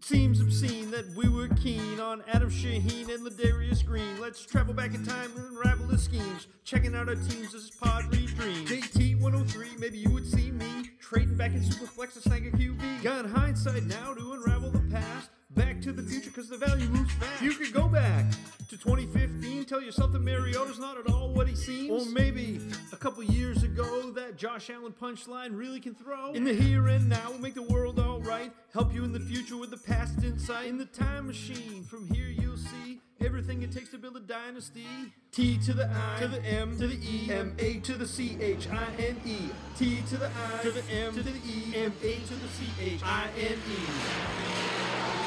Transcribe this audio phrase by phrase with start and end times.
[0.00, 4.18] It seems obscene that we were keen on Adam Shaheen and Ladarius Green.
[4.18, 6.46] Let's travel back in time and unravel the schemes.
[6.64, 8.66] Checking out our teams as pod redreams.
[8.66, 13.02] JT 103, maybe you would see me trading back in Superflex to snag QB.
[13.02, 15.28] Got hindsight now to unravel the past.
[15.56, 17.42] Back to the future because the value moves fast.
[17.42, 18.24] You could go back
[18.68, 21.90] to 2015, tell yourself that Mariota's not at all what he seems.
[21.90, 22.60] Or maybe
[22.92, 26.32] a couple years ago, that Josh Allen punchline really can throw.
[26.34, 28.52] In the here and now, we'll make the world alright.
[28.72, 30.68] Help you in the future with the past insight.
[30.68, 34.86] In the time machine, from here you'll see everything it takes to build a dynasty.
[35.32, 38.36] T to the I, to the M, to the E, M, A to the C,
[38.40, 39.50] H, I, N, E.
[39.76, 42.66] T to the I, to the M, to the E, M, A to the C,
[42.80, 45.19] H, I, N, E.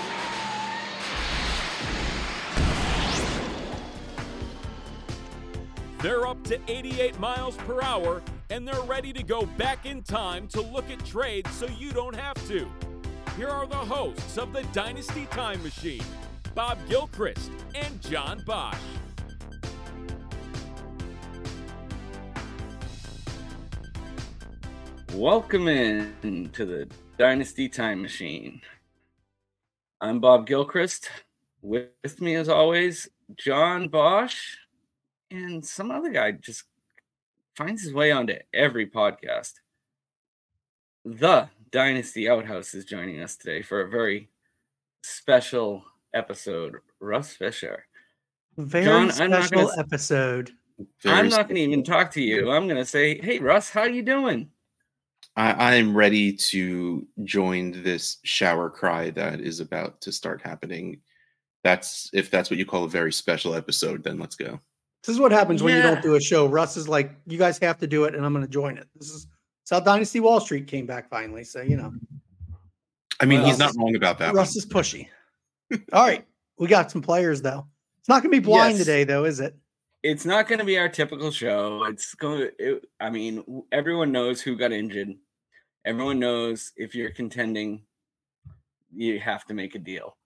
[6.04, 10.50] They're up to 88 miles per hour and they're ready to go back in time
[10.50, 12.68] to look at trades so you don't have to.
[13.38, 16.04] Here are the hosts of the Dynasty Time Machine
[16.56, 18.76] Bob Gilchrist and John Bosch.
[25.14, 28.60] Welcome in to the Dynasty Time Machine.
[30.02, 31.10] I'm Bob Gilchrist.
[31.62, 34.58] With, me, as always, John Bosch,
[35.34, 36.64] and some other guy just
[37.56, 39.54] finds his way onto every podcast.
[41.04, 44.30] The Dynasty Outhouse is joining us today for a very
[45.02, 46.78] special episode.
[47.00, 47.86] Russ Fisher.
[48.58, 50.52] Very John, special gonna s- episode.
[51.06, 52.52] I'm not going to even talk to you.
[52.52, 54.50] I'm going to say, "Hey, Russ, how are you doing?"
[55.36, 61.02] I, I am ready to join this shower cry that is about to start happening.
[61.64, 64.60] That's if that's what you call a very special episode, then let's go.
[65.06, 66.46] This is what happens when you don't do a show.
[66.48, 68.88] Russ is like, you guys have to do it, and I'm going to join it.
[68.96, 69.28] This is
[69.62, 71.44] it's how Dynasty Wall Street came back finally.
[71.44, 71.94] So you know,
[73.20, 74.34] I mean, Well, he's not wrong about that.
[74.34, 75.08] Russ is pushy.
[75.92, 76.26] All right,
[76.58, 77.68] we got some players though.
[78.00, 78.86] It's not going to be blind Yes.
[78.86, 79.56] today, though, is it?
[80.04, 81.86] it's not going to be our typical show.
[81.86, 85.14] It's going to, it, I mean, everyone knows who got injured.
[85.86, 87.84] Everyone knows if you're contending,
[88.94, 90.18] you have to make a deal.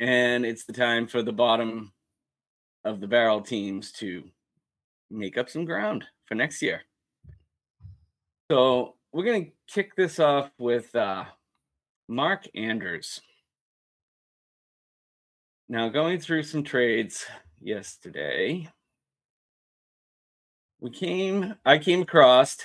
[0.00, 1.94] And it's the time for the bottom
[2.86, 4.22] of the barrel teams to
[5.10, 6.82] make up some ground for next year.
[8.50, 11.24] So we're going to kick this off with uh,
[12.08, 13.20] Mark Andrews.
[15.68, 17.26] Now, going through some trades
[17.60, 18.68] yesterday,
[20.80, 22.58] we came, I came across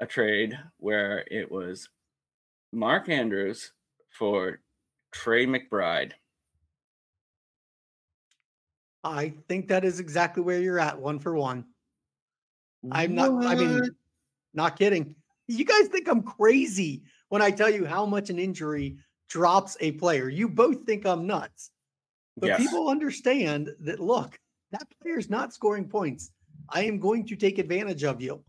[0.00, 1.90] a trade where it was
[2.72, 3.72] Mark Andrews
[4.10, 4.60] for
[5.12, 6.12] Trey McBride.
[9.04, 11.64] I think that is exactly where you're at, one for one.
[12.90, 13.44] I'm not.
[13.44, 13.80] I mean,
[14.54, 15.14] not kidding.
[15.46, 18.98] You guys think I'm crazy when I tell you how much an injury
[19.28, 20.28] drops a player.
[20.28, 21.70] You both think I'm nuts.
[22.36, 22.60] But Yes.
[22.60, 24.38] people understand that look,
[24.70, 26.30] that player's not scoring points.
[26.68, 28.44] I am going to take advantage of you.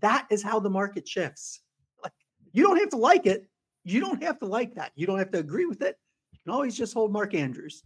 [0.00, 1.60] That is how the market shifts.
[2.02, 2.12] Like
[2.52, 3.48] you don't have to like it.
[3.84, 4.92] You don't have to like that.
[4.94, 5.96] You don't have to agree with it.
[6.32, 7.82] You can always just hold Mark Andrews.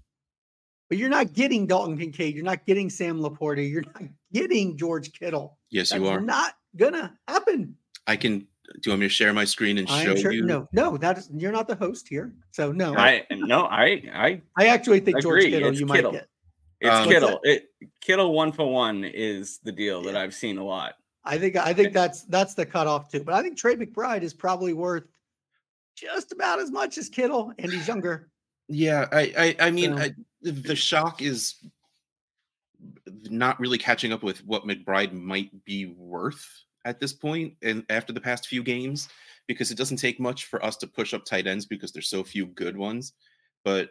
[0.95, 2.37] But you're not getting Dalton Kincaid.
[2.37, 3.69] You're not getting Sam Laporta.
[3.69, 5.59] You're not getting George Kittle.
[5.69, 6.21] Yes, you are.
[6.21, 7.75] not gonna happen.
[8.07, 8.39] I can.
[8.39, 8.47] Do
[8.85, 10.31] you want me to share my screen and I show am sure.
[10.31, 10.45] you?
[10.47, 12.33] No, no, that is you're not the host here.
[12.53, 15.71] So no, I, I no, I I I actually think George agree, Kittle.
[15.71, 16.13] it's You Kittle.
[16.13, 16.29] might get.
[16.81, 17.41] it's Um, Kittle.
[17.43, 17.65] It
[18.01, 20.95] Kittle one for one is the deal that I've seen a lot.
[21.25, 23.25] I think I think that's that's the cutoff too.
[23.25, 25.09] But I think Trey McBride is probably worth
[25.97, 28.29] just about as much as Kittle, and he's younger.
[28.69, 29.57] Yeah, I.
[29.61, 31.57] I, I mean, So- I, the shock is
[33.31, 36.47] not really catching up with what McBride might be worth
[36.85, 39.09] at this point, and after the past few games,
[39.47, 42.23] because it doesn't take much for us to push up tight ends because there's so
[42.23, 43.15] few good ones.
[43.65, 43.91] But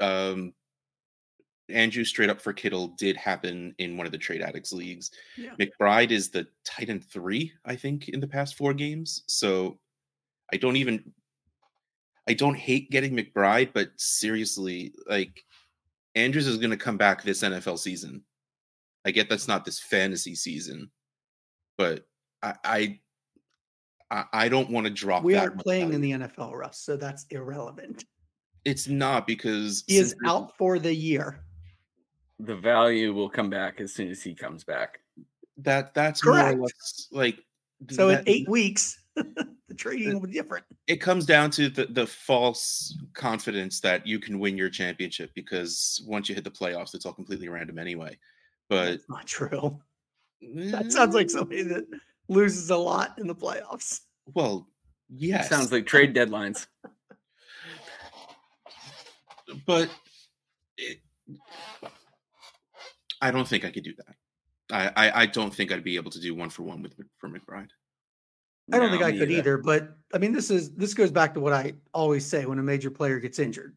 [0.00, 0.52] um,
[1.68, 5.12] Andrew straight up for Kittle did happen in one of the trade addicts leagues.
[5.36, 5.52] Yeah.
[5.60, 9.22] McBride is the tight end three, I think, in the past four games.
[9.26, 9.78] So
[10.52, 11.12] I don't even
[12.28, 15.42] I don't hate getting McBride, but seriously, like
[16.14, 18.22] Andrews is gonna come back this NFL season.
[19.04, 20.90] I get that's not this fantasy season,
[21.78, 22.06] but
[22.42, 23.00] I I
[24.10, 25.22] I, I don't want to drop.
[25.22, 28.04] We that aren't playing in the NFL, Russ, so that's irrelevant.
[28.64, 31.40] It's not because He is out for the year.
[32.40, 35.00] The value will come back as soon as he comes back.
[35.58, 36.56] That that's Correct.
[36.56, 37.38] more or less like
[37.90, 38.99] So in eight weeks,
[39.68, 40.64] the trading will be different.
[40.86, 46.02] it comes down to the, the false confidence that you can win your championship because
[46.06, 48.18] once you hit the playoffs, it's all completely random anyway.
[48.68, 49.80] But That's not true.
[50.42, 51.30] That sounds like mm.
[51.30, 51.86] somebody that
[52.28, 54.00] loses a lot in the playoffs.
[54.26, 54.68] well,
[55.08, 55.48] yes.
[55.48, 56.66] Sounds like trade deadlines.
[59.66, 59.90] but
[60.76, 60.98] it,
[63.20, 64.14] I don't think I could do that.
[64.72, 67.28] I, I I don't think I'd be able to do one for one with for
[67.28, 67.70] McBride.
[68.72, 69.38] I don't think I could neither.
[69.38, 72.58] either, but I mean, this is this goes back to what I always say when
[72.58, 73.76] a major player gets injured.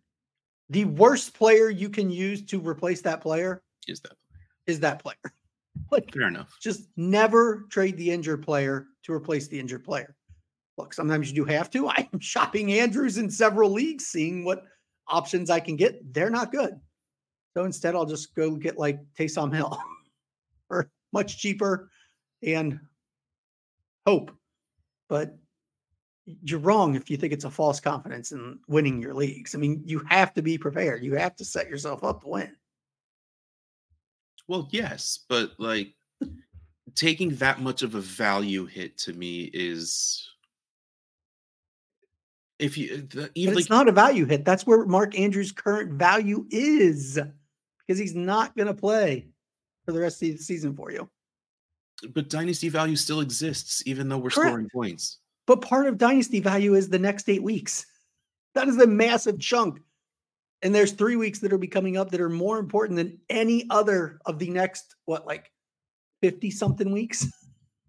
[0.70, 4.14] The worst player you can use to replace that player Is that
[4.68, 5.18] is that player.
[5.92, 6.56] Like, fair enough?
[6.62, 10.16] just never trade the injured player to replace the injured player.
[10.78, 11.88] Look, sometimes you do have to.
[11.90, 14.66] I am shopping Andrews in several leagues, seeing what
[15.08, 16.14] options I can get.
[16.14, 16.80] They're not good.
[17.56, 19.78] So instead, I'll just go get like Taysom Hill
[20.70, 21.90] or much cheaper
[22.44, 22.80] and
[24.06, 24.32] hope.
[25.10, 25.38] But
[26.26, 29.56] you're wrong if you think it's a false confidence in winning your leagues.
[29.56, 31.04] I mean, you have to be prepared.
[31.04, 32.56] You have to set yourself up to win.
[34.48, 35.94] Well, yes, but like
[36.96, 40.30] taking that much of a value hit to me is
[42.60, 44.46] if you the, even it's like not a value hit.
[44.46, 47.20] That's where Mark Andrews' current value is
[47.80, 49.28] because he's not going to play
[49.86, 51.10] for the rest of the season for you.
[52.14, 54.50] But dynasty value still exists even though we're Correct.
[54.50, 55.20] scoring points.
[55.46, 57.86] But part of dynasty value is the next eight weeks.
[58.56, 59.80] That is a massive chunk.
[60.62, 63.66] And there's three weeks that are be coming up that are more important than any
[63.72, 65.52] other of the next, what, like
[66.22, 67.26] 50 something weeks?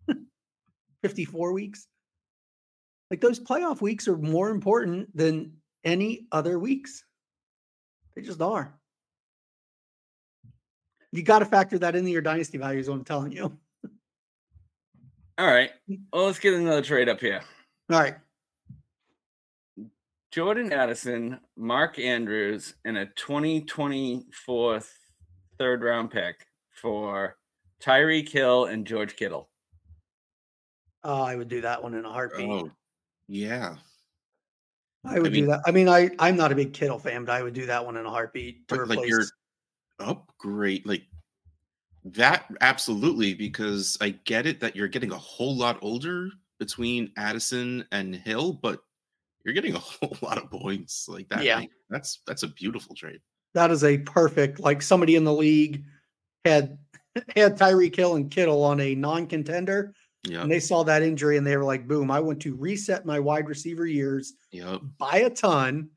[1.03, 1.87] 54 weeks?
[3.11, 5.53] Like those playoff weeks are more important than
[5.85, 7.05] any other weeks.
[8.17, 8.75] They just are.
[11.13, 13.57] You got to factor that into your dynasty values, what I'm telling you.
[15.39, 15.71] All right.
[16.13, 17.41] Well, let's get another trade up here.
[17.91, 18.15] All right.
[20.33, 24.81] Jordan Addison, Mark Andrews, and a 2024
[25.59, 27.37] third round pick for
[27.81, 29.49] Tyreek Hill and George Kittle.
[31.05, 32.49] Oh, I would do that one in a heartbeat.
[32.49, 32.71] Oh,
[33.29, 33.77] yeah.
[35.05, 35.61] I would mean- do that.
[35.67, 37.97] I mean, I I'm not a big Kittle fan, but I would do that one
[37.97, 39.11] in a heartbeat to But, like, replace.
[39.11, 39.25] you're-
[40.01, 41.05] Upgrade like
[42.05, 46.29] that absolutely because I get it that you're getting a whole lot older
[46.59, 48.81] between Addison and Hill, but
[49.45, 51.45] you're getting a whole lot of points like that.
[51.45, 51.57] Yeah.
[51.61, 53.21] like, that's that's a beautiful trade.
[53.55, 55.85] that is a perfect like somebody in the league
[56.45, 56.79] had
[57.37, 60.43] had Tyreek Hill and Kittle on a non-contender, Yeah.
[60.43, 62.11] and they saw that injury and they were like, "Boom!
[62.11, 64.81] I want to reset my wide receiver years Yep.
[64.99, 65.91] by a ton."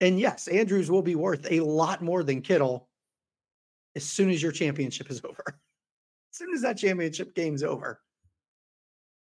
[0.00, 2.87] And yes, Andrews will be worth a lot more than Kittle
[3.98, 5.42] as soon as your championship is over.
[5.46, 8.00] As soon as that championship game's over.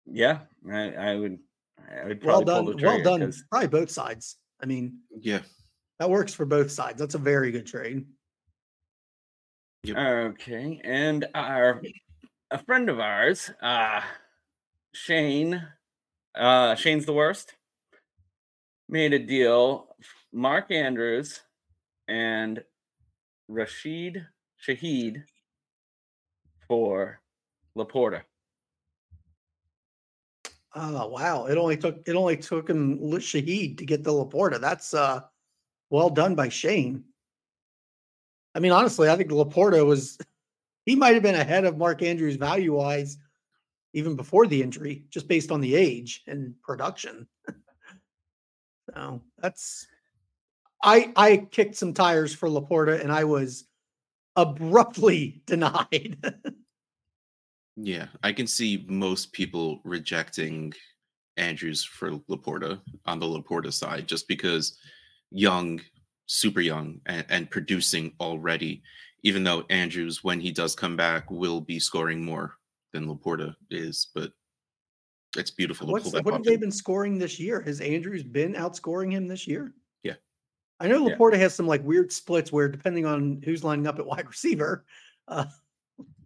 [0.07, 0.39] Yeah,
[0.71, 1.37] I, I would.
[2.01, 2.65] I would Well probably done.
[2.65, 3.19] pull the Well trigger done.
[3.21, 4.37] 'cause- Probably both sides.
[4.61, 5.41] I mean, Yeah.
[5.99, 6.99] that works for both sides.
[6.99, 8.05] That's a very good trade.
[9.87, 11.81] Okay, and our
[12.49, 14.01] a friend of ours, uh
[14.93, 15.61] Shane,
[16.33, 17.53] uh Shane's the worst,
[18.89, 19.95] made a deal.
[20.33, 21.41] Mark Andrews
[22.07, 22.63] and
[23.47, 24.25] Rashid
[24.65, 25.23] Shaheed
[26.67, 27.19] for
[27.77, 28.21] Laporta.
[30.73, 31.45] Oh wow!
[31.45, 34.59] It only took it only took him Shaheed to get the Laporta.
[34.59, 35.21] That's uh
[35.89, 37.03] well done by Shane.
[38.53, 40.17] I mean, honestly, I think Laporta was
[40.85, 43.17] he might have been ahead of Mark Andrews value wise
[43.93, 47.25] even before the injury, just based on the age and production.
[48.93, 49.87] so that's
[50.83, 53.65] I I kicked some tires for Laporta and I was
[54.35, 56.17] abruptly denied.
[57.75, 58.07] Yeah.
[58.23, 60.73] I can see most people rejecting
[61.37, 64.77] Andrews for Laporta on the Laporta side just because
[65.31, 65.81] young,
[66.27, 68.81] super young, and, and producing already,
[69.23, 72.55] even though Andrews, when he does come back, will be scoring more
[72.93, 74.07] than Laporta is.
[74.15, 74.31] But
[75.35, 77.61] it's beautiful to What's pull that what have they been scoring this year?
[77.61, 79.73] Has Andrews been outscoring him this year?
[80.79, 80.85] Yeah.
[80.85, 81.15] I know Yeah.
[81.15, 84.85] Laporta has some like weird splits where depending on who's lining up at wide receiver,
[85.27, 85.45] uh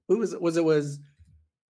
[0.08, 0.42] who was it?
[0.42, 1.00] Was it was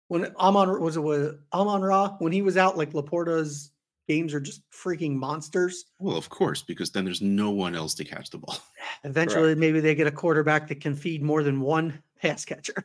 [0.09, 3.73] when Amon was it was Amon Ra when he was out, like Laporta's
[4.09, 5.85] games are just freaking monsters.
[6.01, 8.57] Well, of course, because then there's no one else to catch the ball.
[9.05, 12.85] Eventually, maybe they get a quarterback that can feed more than one pass catcher.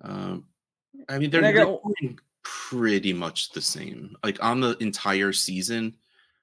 [0.00, 0.46] Um,
[1.08, 4.16] I mean, they're, And I they're pretty much the same.
[4.24, 5.94] Like on the entire season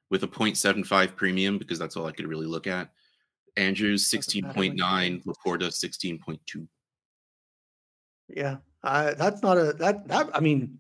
[0.10, 2.90] with a 0.75 premium, because that's all I could really look at.
[3.58, 5.58] Andrews Doesn't matter when you 16.9, play.
[5.58, 6.68] Laporta 16.2.
[8.30, 10.30] Yeah, uh, that's not a that that.
[10.36, 10.80] I mean,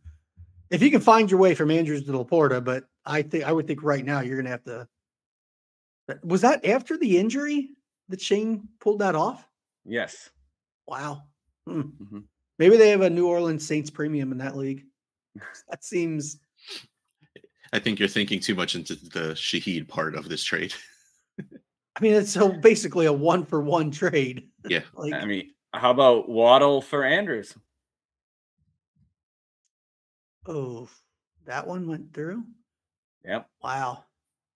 [0.69, 3.65] if you can find your way from Andrews to Laporta, but I think I would
[3.65, 4.87] think right now you're gonna have to.
[6.23, 7.69] Was that after the injury
[8.07, 9.47] that Shane pulled that off?
[9.83, 10.29] Yes.
[10.87, 11.23] Wow.
[11.65, 11.81] Hmm.
[11.81, 12.23] Mhm.
[12.59, 14.85] Maybe they have a New Orleans Saints premium in that league.
[15.69, 16.37] That seems
[17.71, 20.73] I think you're thinking too much into the Shaheed part of this trade.
[21.39, 24.49] I mean, it's so basically a one for one trade.
[24.67, 24.81] Yeah.
[24.93, 27.55] like I mean, how about Waddle for Andrews?
[30.47, 30.89] oh,
[31.45, 32.43] that one went through.
[33.23, 33.47] Yep.
[33.63, 34.03] Wow.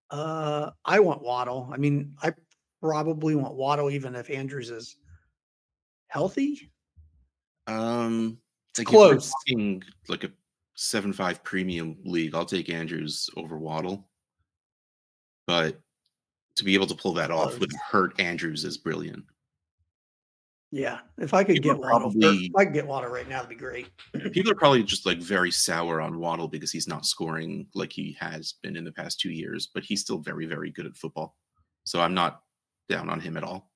[0.10, 1.70] Uh, I want Waddle.
[1.72, 2.34] I mean, I
[2.82, 4.98] probably want Waddle even if Andrews is
[6.08, 6.72] healthy.
[7.68, 8.40] Um,
[8.72, 9.32] It's like if we're close.
[9.32, 10.32] talking like a
[10.76, 12.34] seven five premium league.
[12.36, 14.08] I'll take Andrews over Waddle,
[15.48, 15.80] but
[16.56, 17.82] to be able to pull that off would Close.
[17.92, 19.24] hurt Andrews is brilliant.
[20.72, 23.38] Yeah, if I could People get Waddle, probably- if I could get Waddle right now,
[23.44, 23.88] that'd be great.
[24.32, 28.18] People are probably just like very sour on Waddle because he's not scoring like he
[28.20, 31.36] has been in the past two years, but he's still very very good at football.
[31.84, 32.42] So I'm not
[32.90, 33.70] down on him at all.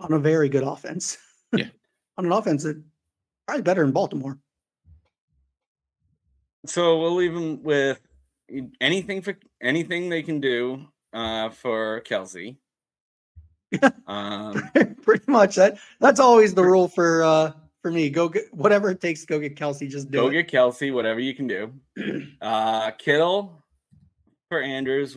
[0.00, 1.18] on a very good offense.
[1.56, 1.68] Yeah.
[2.18, 2.82] on an offense that
[3.46, 4.38] probably better in Baltimore.
[6.66, 8.00] So we'll leave them with
[8.80, 12.56] anything for anything they can do uh, for Kelce.
[14.06, 14.62] um,
[15.02, 15.78] Pretty much that.
[16.00, 17.52] That's always the rule for uh
[17.82, 18.10] for me.
[18.10, 19.88] Go get whatever it takes go get Kelce.
[19.88, 20.32] Just do go it.
[20.32, 21.72] get Kelce, whatever you can do.
[22.40, 23.62] Uh, Kittle
[24.48, 25.16] for Andrews,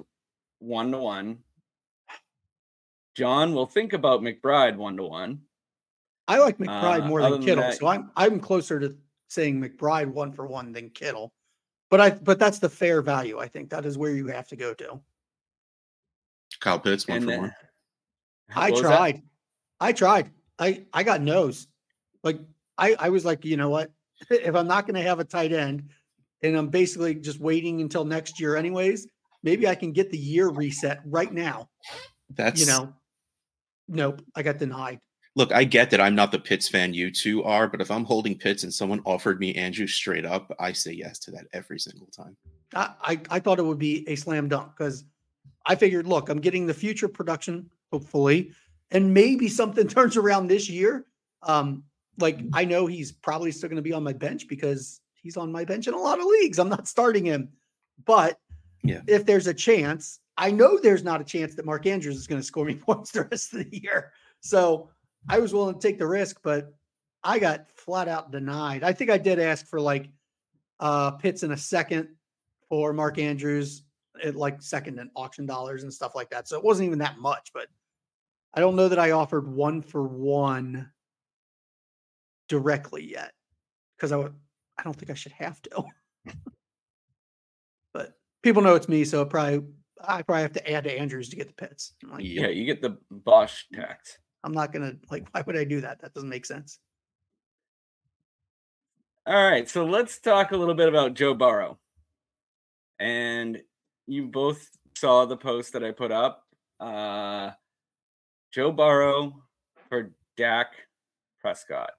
[0.60, 1.38] one to one.
[3.16, 5.42] John will think about McBride one to one.
[6.28, 8.96] I like McBride Uh, more than than Kittle, that- so I'm I'm closer to
[9.34, 11.34] saying McBride one for one than Kittle.
[11.90, 13.40] But I but that's the fair value.
[13.40, 15.00] I think that is where you have to go to.
[16.60, 17.56] Kyle Pitts one And for then- one.
[18.56, 18.88] I What that?
[18.90, 19.22] tried.
[19.80, 20.32] I tried.
[20.60, 21.68] I I got no's.
[22.24, 22.40] Like
[22.78, 23.92] I I was like, you know what?
[24.30, 25.90] if I'm not going to have a tight end,
[26.44, 29.08] and I'm basically just waiting until next year, anyways,
[29.42, 31.70] maybe I can get the year reset right now.
[32.30, 32.94] That's You know,
[33.88, 35.00] nope, I got denied.
[35.36, 38.06] Look, I get that I'm not the Pitts fan you two are, but if I'm
[38.06, 41.80] holding Pitts and someone offered me Andrew straight up, I say yes to that every
[41.80, 42.38] single time.
[42.76, 45.06] I I, I thought it would be a slam dunk because
[45.66, 48.52] I figured, look, I'm getting the future production, hopefully,
[48.92, 51.06] and maybe something turns around this year.
[51.42, 51.84] Um,
[52.20, 55.52] like I know he's probably still going to be on my bench because he's on
[55.52, 56.60] my bench in a lot of leagues.
[56.60, 57.50] I'm not starting him,
[58.06, 58.38] but
[58.84, 59.02] Yeah.
[59.08, 62.40] if there's a chance, I know there's not a chance that Mark Andrews is going
[62.42, 64.12] to score me points the rest of the year.
[64.42, 64.90] So
[65.30, 66.74] I was willing to take the risk, but
[67.24, 68.84] I got flat out denied.
[68.84, 70.10] I think I did ask for like
[70.80, 72.10] uh Pitts in a second
[72.70, 73.84] for Mark Andrews
[74.24, 76.48] at like second and auction dollars and stuff like that.
[76.48, 77.68] So it wasn't even that much, but
[78.54, 80.92] I don't know that I offered one for one
[82.50, 83.34] directly yet
[83.96, 84.34] because I would
[84.78, 85.84] I don't think I should have to.
[87.94, 89.64] but people know it's me, so probably
[90.02, 91.94] I probably have to add to Andrews to get the Pitts.
[92.04, 94.18] Like, Yeah, you get the Bosch tax.
[94.44, 96.02] I'm not gonna like why would I do that?
[96.02, 96.80] That doesn't make sense.
[99.26, 101.80] All right, so let's talk a little bit about Joe Burrow.
[103.00, 103.62] And
[104.06, 106.44] you both saw the post that I put up.
[106.78, 107.52] Uh,
[108.52, 109.44] Joe Burrow
[109.88, 110.74] for Dak
[111.40, 111.92] Prescott.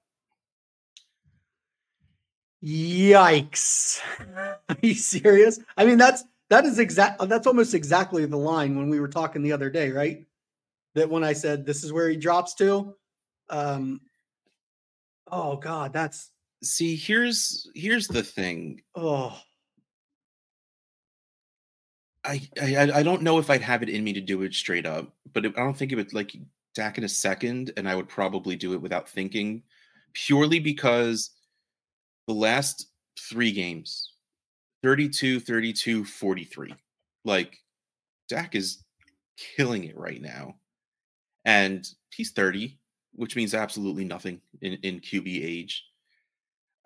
[2.63, 3.99] Yikes.
[4.69, 5.59] Are you serious?
[5.77, 9.41] I mean, that's that is exact that's almost exactly the line when we were talking
[9.41, 10.25] the other day, right?
[10.95, 12.95] That when I said this is where he drops to.
[13.49, 14.01] Um
[15.31, 16.31] oh god, that's
[16.63, 18.81] See, here's here's the thing.
[18.95, 19.39] oh
[22.23, 24.85] I, I I don't know if I'd have it in me to do it straight
[24.85, 26.35] up, but it, I don't think it would like
[26.73, 29.61] Dak in a second, and I would probably do it without thinking,
[30.13, 31.31] purely because
[32.27, 32.87] the last
[33.19, 34.13] three games
[34.81, 36.73] 32, 32, 43.
[37.23, 37.59] Like
[38.27, 38.83] Dak is
[39.37, 40.55] killing it right now.
[41.45, 42.77] And he's 30,
[43.13, 45.85] which means absolutely nothing in, in QB age.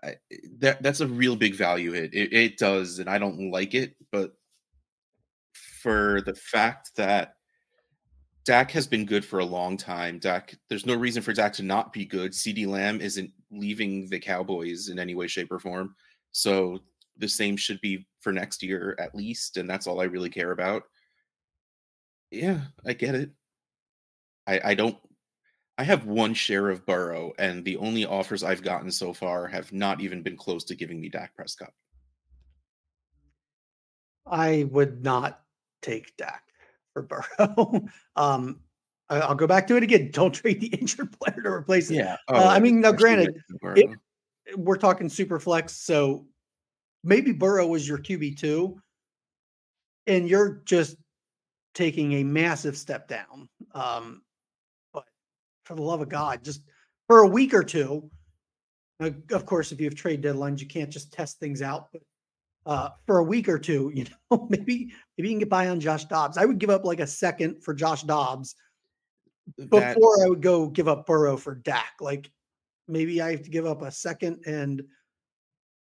[0.03, 2.13] I, eh, that that's a real big value hit.
[2.13, 4.33] It, it does, and I don't like it, but
[5.53, 7.35] for the fact that
[8.45, 10.17] Dak has been good for a long time.
[10.17, 12.31] Dak, there's no reason for Dak to not be good.
[12.31, 15.95] CeeDee Lamb isn't leaving the Cowboys in any way, shape, or form.
[16.31, 16.79] So
[17.17, 20.51] the same should be for next year at least, and that's all I really care
[20.51, 20.83] about.
[22.31, 23.29] Yeah, I get it.
[24.49, 24.97] I I don't
[25.77, 29.71] I have one share of Burrow, and the only offers I've gotten so far have
[29.71, 31.71] not even been close to giving me Dak Prescott.
[34.25, 35.41] I would not
[35.81, 36.43] take Dak
[36.93, 37.85] for Burrow.
[38.15, 38.59] um
[39.09, 40.11] I- I'll go back to it again.
[40.11, 42.05] Don't trade the injured player to replace it.
[42.27, 43.35] Oh, Uh, I mean, now granted,
[43.75, 43.89] it-
[44.55, 46.25] we're talking super flex, so
[47.03, 48.81] maybe Burrow was your QB two,
[50.07, 50.97] and you're just
[51.75, 53.47] taking a massive step down.
[53.73, 54.23] Um,
[55.69, 56.63] for the love of God, just
[57.07, 58.09] for a week or two.
[58.99, 61.89] uh, Of course, if you have trade deadlines, you can't just test things out.
[61.93, 62.01] But
[62.65, 65.79] uh, for a week or two, you know, maybe maybe you can get by on
[65.79, 66.37] Josh Dobbs.
[66.37, 68.55] I would give up like a second for Josh Dobbs
[69.57, 71.93] before I would go give up Burrow for Dak.
[72.01, 72.31] Like
[72.87, 74.81] maybe I have to give up a second and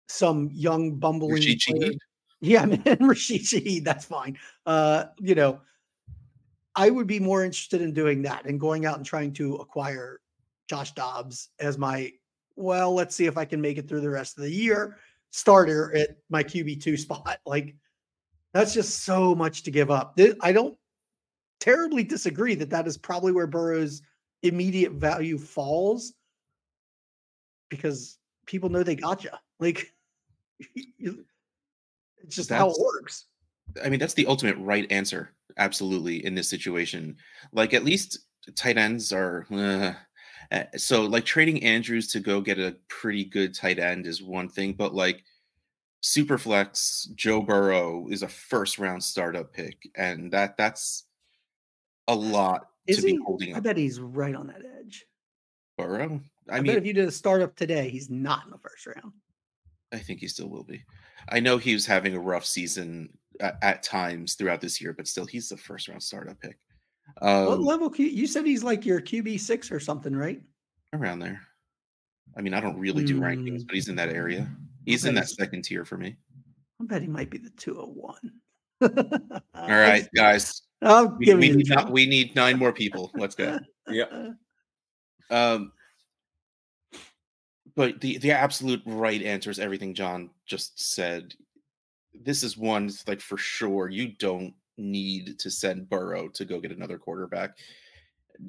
[0.09, 1.33] some young bumbling.
[1.35, 1.91] Rashid player.
[1.91, 1.97] Shaheed?
[2.41, 4.39] Yeah, man, Rashid Shaheed, that's fine.
[4.65, 5.61] Uh, you know,
[6.75, 10.19] I would be more interested in doing that and going out and trying to acquire
[10.69, 12.11] Josh Dobbs as my
[12.57, 14.97] well, let's see if I can make it through the rest of the year
[15.31, 17.39] starter at my QB2 spot.
[17.45, 17.75] Like
[18.53, 20.17] that's just so much to give up.
[20.41, 20.77] I don't
[21.59, 24.01] terribly disagree that that is probably where Burrow's
[24.43, 26.13] immediate value falls
[27.69, 29.31] because people know they got you.
[29.59, 29.91] Like
[30.59, 33.25] it's just how it works.
[33.83, 37.17] I mean, that's the ultimate right answer, absolutely, in this situation.
[37.51, 38.19] Like, at least
[38.55, 39.45] tight ends are.
[39.51, 39.93] uh,
[40.51, 44.49] uh, so, like, trading Andrews to go get a pretty good tight end is one
[44.49, 45.23] thing, but like,
[46.03, 51.05] Superflex Joe Burrow is a first round startup pick, and that that's
[52.07, 53.63] a lot Is to be holding I up.
[53.63, 55.07] bet he's right on that edge.
[55.79, 56.21] Burrow.
[56.47, 59.13] I, I bet if you did a startup today, he's not in the first round.
[59.91, 60.83] I think he still will be.
[61.29, 65.07] I know he was having a rough season at, at times throughout this year, but
[65.07, 66.57] still, he's the first round startup pick.
[67.19, 67.89] what Um, level?
[67.89, 70.41] Q- you said he's like your QB six or something, right?
[70.93, 71.41] around there.
[72.37, 73.67] I mean, I don't really do rankings, Mm.
[73.67, 74.49] but he's in that area.
[74.85, 76.15] He's in that second tier for me.
[76.81, 78.31] I bet he might be the two hundred one.
[79.53, 83.11] All right, guys, I'll we, give we you need not, we need nine more people.
[83.15, 83.59] Let's go.
[83.89, 84.11] Yep.
[85.31, 85.71] Um,
[87.75, 91.33] but the the absolute right answer is everything John just said.
[92.23, 96.59] This is one that's like for sure you don't need to send Burrow to go
[96.59, 97.57] get another quarterback.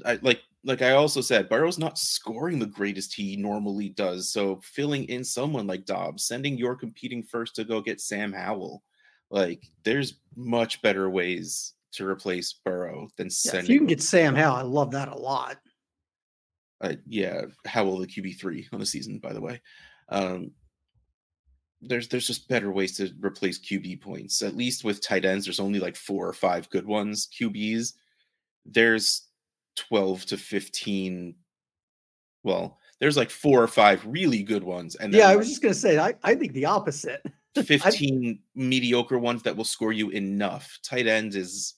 [0.05, 4.31] I like like I also said, Burrow's not scoring the greatest he normally does.
[4.31, 8.83] So filling in someone like Dobbs, sending your competing first to go get Sam Howell,
[9.31, 13.65] like there's much better ways to replace Burrow than Yeah, sending.
[13.67, 15.59] if you can get Sam Howell, I love that a lot.
[16.81, 19.61] uh, yeah, Howell the QB three on the season, by the way.
[20.09, 20.51] Um,
[21.83, 24.43] there's there's just better ways to replace QB points.
[24.43, 27.29] At least with tight ends, there's only like four or five good ones.
[27.39, 27.93] QBs,
[28.65, 29.29] there's
[29.77, 31.35] twelve to fifteen.
[32.43, 35.63] Well, there's like four or five really good ones, and Yeah, I like was just
[35.63, 37.23] gonna say, I, I think the opposite.
[37.63, 40.79] 15 mediocre ones that will score you enough.
[40.83, 41.73] Tight end is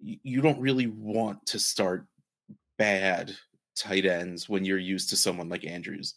[0.00, 2.06] you don't really want to start
[2.76, 3.36] bad
[3.76, 6.14] tight ends when you're used to someone like Andrews.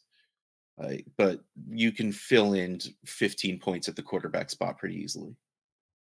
[0.80, 5.36] Like, but you can fill in 15 points at the quarterback spot pretty easily.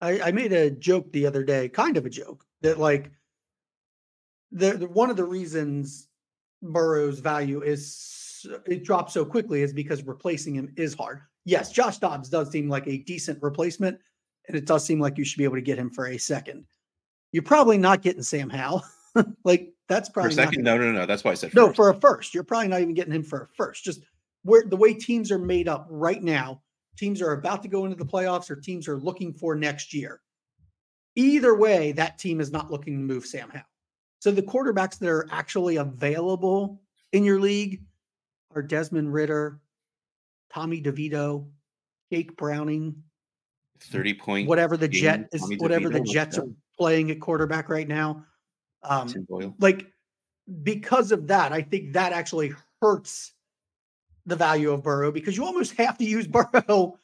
[0.00, 3.10] I, I made a joke the other day, kind of a joke, that like
[4.52, 6.08] the, the one of the reasons
[6.62, 11.20] Burrow's value is it drops so quickly is because replacing him is hard.
[11.44, 13.98] Yes, Josh Dobbs does seem like a decent replacement,
[14.48, 16.64] and it does seem like you should be able to get him for a second.
[17.32, 18.84] You're probably not getting Sam Howell.
[19.44, 21.06] like that's For probably a not second, no, no, no, no.
[21.06, 21.76] That's why I said no first.
[21.76, 22.34] for a first.
[22.34, 23.84] You're probably not even getting him for a first.
[23.84, 24.00] Just
[24.42, 26.62] where the way teams are made up right now,
[26.96, 30.20] teams are about to go into the playoffs or teams are looking for next year.
[31.16, 33.64] Either way, that team is not looking to move Sam Howell.
[34.20, 36.80] So the quarterbacks that are actually available
[37.12, 37.82] in your league
[38.54, 39.60] are Desmond Ridder,
[40.52, 41.46] Tommy DeVito,
[42.12, 43.02] Jake Browning,
[43.80, 44.48] 30 point.
[44.48, 46.48] whatever the game, jet is, Tommy whatever DeVito, the Jets are
[46.78, 48.24] playing at quarterback right now.
[48.82, 49.26] Um,
[49.58, 49.86] like
[50.62, 53.32] because of that, I think that actually hurts
[54.30, 56.98] the value of Burrow because you almost have to use Burrow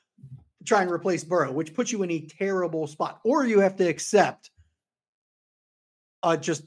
[0.58, 3.20] to try and replace Burrow, which puts you in a terrible spot.
[3.24, 4.50] Or you have to accept
[6.22, 6.64] a just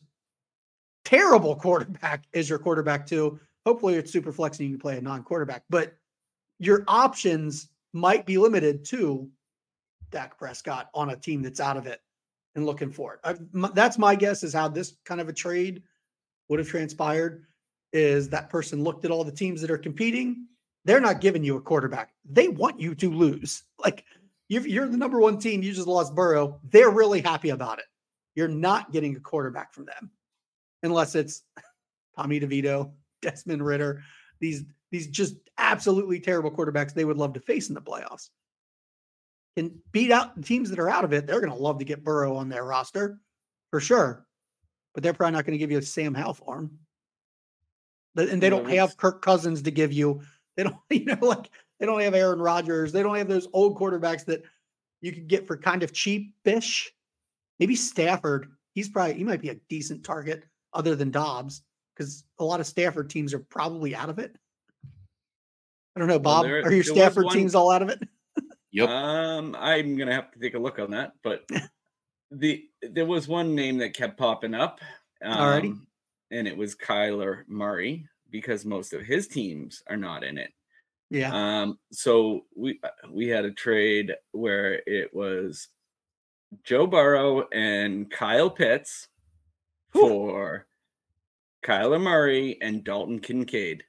[1.05, 3.39] terrible quarterback as your quarterback too.
[3.65, 5.95] Hopefully it's super flex and you can play a non-quarterback, but
[6.59, 9.29] your options might be limited to
[10.11, 12.01] Dak Prescott on a team that's out of it
[12.55, 13.19] and looking for it.
[13.23, 15.83] I've, m- that's my guess is how this kind of a trade
[16.47, 17.45] would have transpired
[17.93, 20.45] is that person looked at all the teams that are competing.
[20.85, 22.11] They're not giving you a quarterback.
[22.29, 23.63] They want you to lose.
[23.77, 24.05] Like
[24.47, 25.61] you're the number one team.
[25.61, 26.59] You just lost Burrow.
[26.71, 27.85] They're really happy about it.
[28.35, 30.11] You're not getting a quarterback from them
[30.83, 31.43] unless it's
[32.15, 34.03] Tommy DeVito, Desmond Ridder,
[34.39, 38.29] these these just absolutely terrible quarterbacks they would love to face in the playoffs.
[39.55, 41.27] Can beat out the teams that are out of it.
[41.27, 43.19] They're going to love to get Burrow on their roster
[43.71, 44.25] for sure,
[44.93, 46.69] but they're probably not going to give you a Sam Howell.
[48.15, 50.21] But- And they don't have Kirk Cousins to give you.
[50.59, 52.91] They don't, you know, like they don't have Aaron Rodgers.
[52.91, 54.43] They don't have those old quarterbacks that
[55.01, 56.91] you could get for kind of cheap-ish.
[57.59, 58.47] Maybe Stafford.
[58.73, 60.43] He's probably he might be a decent target
[60.73, 61.63] other than Dobbs
[61.95, 64.35] because a lot of Stafford teams are probably out of it.
[65.95, 66.45] I don't know, Well, Bob.
[66.45, 68.01] there- are your Stafford one- teams all out of it?
[68.71, 68.89] Yep.
[68.89, 71.47] Um, I'm gonna have to take a look on that, but
[72.31, 74.79] the there was one name that kept popping up.
[75.23, 75.71] Alrighty.
[75.71, 75.87] um,
[76.31, 80.51] and it was Kyler Murray because most of his teams are not in it.
[81.09, 81.31] Yeah.
[81.33, 85.67] Um, so we uh, we had a trade where it was
[86.63, 89.07] Joe Burrow and Kyle Pitts
[89.93, 90.07] Whew.
[90.07, 90.67] for
[91.65, 93.83] Kyler Murray and Dalton Kincaid.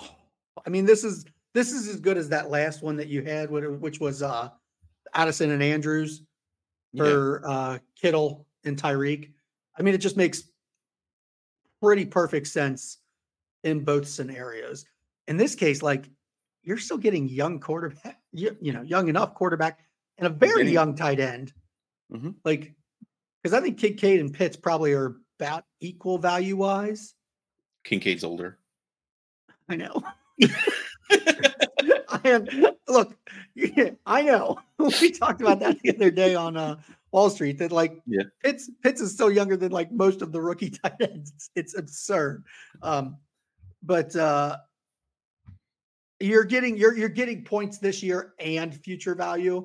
[0.00, 3.50] I mean, this is this is as good as that last one that you had,
[3.50, 4.50] which was uh
[5.12, 6.22] Addison and Andrews
[6.92, 7.04] Yeah.
[7.04, 9.32] for uh Kittle and Tyreek.
[9.78, 10.44] I mean, it just makes
[11.84, 12.98] pretty perfect sense
[13.62, 14.84] in both scenarios.
[15.28, 16.08] In this case, like
[16.62, 19.80] you're still getting young quarterback, you, you know, young enough quarterback
[20.18, 21.52] and a very young tight end.
[22.12, 22.34] Mhm.
[22.44, 22.74] Like,
[23.42, 27.14] because I think Kincaid and Pitts probably are about equal value wise.
[27.84, 28.58] Kincaid's older.
[29.68, 30.02] I know.
[31.10, 32.46] I am
[32.88, 33.16] look,
[34.06, 34.58] I know.
[34.78, 36.76] We talked about that the other day on uh
[37.14, 38.24] Wall Street that like Yeah.
[38.42, 41.32] Pitts Pitts is still younger than like most of the rookie tight ends.
[41.32, 42.44] It's, it's absurd.
[42.82, 43.18] Um
[43.84, 44.56] but uh
[46.18, 49.64] you're getting you're you're getting points this year and future value.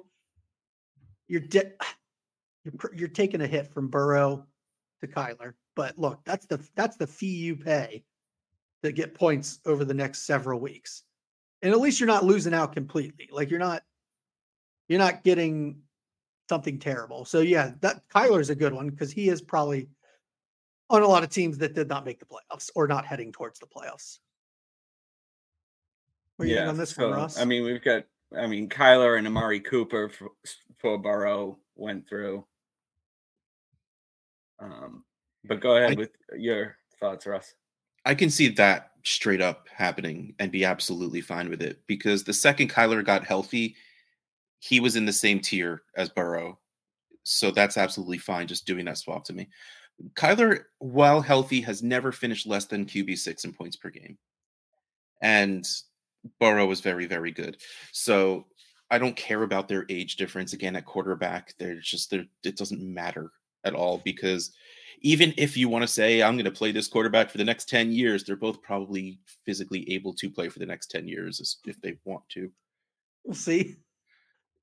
[1.28, 1.74] You're di-
[2.64, 4.46] you're pr- you're taking a hit from Burrow
[5.02, 5.54] to Kyler.
[5.76, 8.04] But look, that's the that's the fee you pay
[8.84, 11.02] to get points over the next several weeks.
[11.64, 13.28] And at least you're not losing out completely.
[13.32, 13.82] Like you're not
[14.88, 15.82] you're not getting
[16.50, 17.24] something terrible.
[17.24, 19.88] So yeah, that Kyler's a good one because he is probably
[20.90, 23.60] on a lot of teams that did not make the playoffs or not heading towards
[23.60, 24.18] the playoffs.
[26.38, 27.40] Where you yeah, on this one, so, Russ?
[27.40, 28.04] I mean, we've got,
[28.36, 30.30] I mean, Kyler and Amari Cooper for,
[30.78, 32.46] for Burrow went through.
[34.60, 35.04] Um,
[35.46, 37.54] but go ahead I- with your thoughts, Russ.
[38.06, 42.34] I can see that straight up happening and be absolutely fine with it because the
[42.34, 43.76] second Kyler got healthy,
[44.60, 46.60] he was in the same tier as Burrow.
[47.24, 49.50] So that's absolutely fine just doing that swap to me.
[50.14, 54.18] Kyler, while healthy, has never finished less than QB six in points per game.
[55.22, 55.68] And
[56.40, 57.58] Burrow was very, very good.
[57.92, 58.46] So
[58.92, 61.54] I don't care about their age difference again at quarterback.
[61.58, 63.32] They're just there, it doesn't matter
[63.66, 64.52] at all because
[65.02, 67.70] even if you want to say I'm going to play this quarterback for the next
[67.70, 71.80] 10 years, they're both probably physically able to play for the next 10 years if
[71.82, 72.52] they want to.
[73.24, 73.76] we'll see.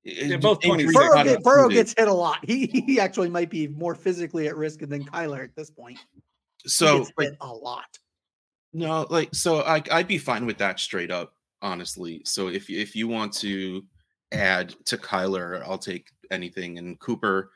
[0.05, 2.39] They're both Injuries Burrow, get, Burrow gets hit a lot.
[2.43, 5.97] He he actually might be more physically at risk than Kyler at this point.
[6.63, 7.97] He so gets like hit a lot.
[8.73, 12.21] no like so I I'd be fine with that straight up honestly.
[12.25, 13.83] So if if you want to
[14.31, 17.51] add to Kyler, I'll take anything and Cooper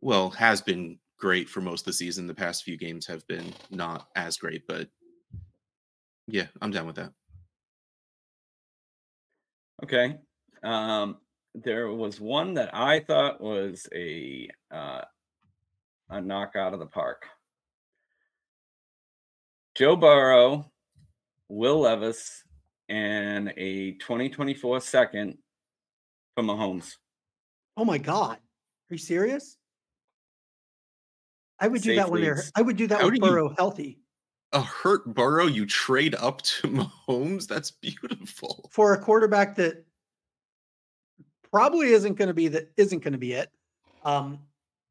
[0.00, 2.26] well has been great for most of the season.
[2.26, 4.88] The past few games have been not as great, but
[6.26, 7.12] yeah, I'm down with that.
[9.82, 10.16] Okay.
[10.62, 11.18] Um,
[11.54, 15.02] there was one that I thought was a uh,
[16.10, 17.26] a knock out of the park.
[19.74, 20.70] Joe Burrow,
[21.48, 22.42] Will Levis,
[22.88, 25.38] and a 2024 second
[26.34, 26.94] for Mahomes.
[27.76, 28.36] Oh my god.
[28.36, 29.56] Are you serious?
[31.60, 32.42] I would do Safe that when they're.
[32.56, 34.00] I would do that How with do you- Burrow healthy.
[34.52, 36.68] A hurt Burrow, you trade up to
[37.08, 37.48] Mahomes.
[37.48, 38.68] That's beautiful.
[38.72, 39.84] for a quarterback that
[41.54, 43.48] probably isn't going to be that isn't going to be it.
[44.04, 44.40] Um,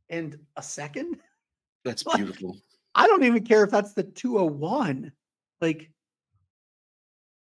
[0.10, 1.17] and a second,
[1.84, 2.58] That's Like, beautiful.
[2.95, 5.12] I don't even care if that's the 201.
[5.60, 5.91] Like,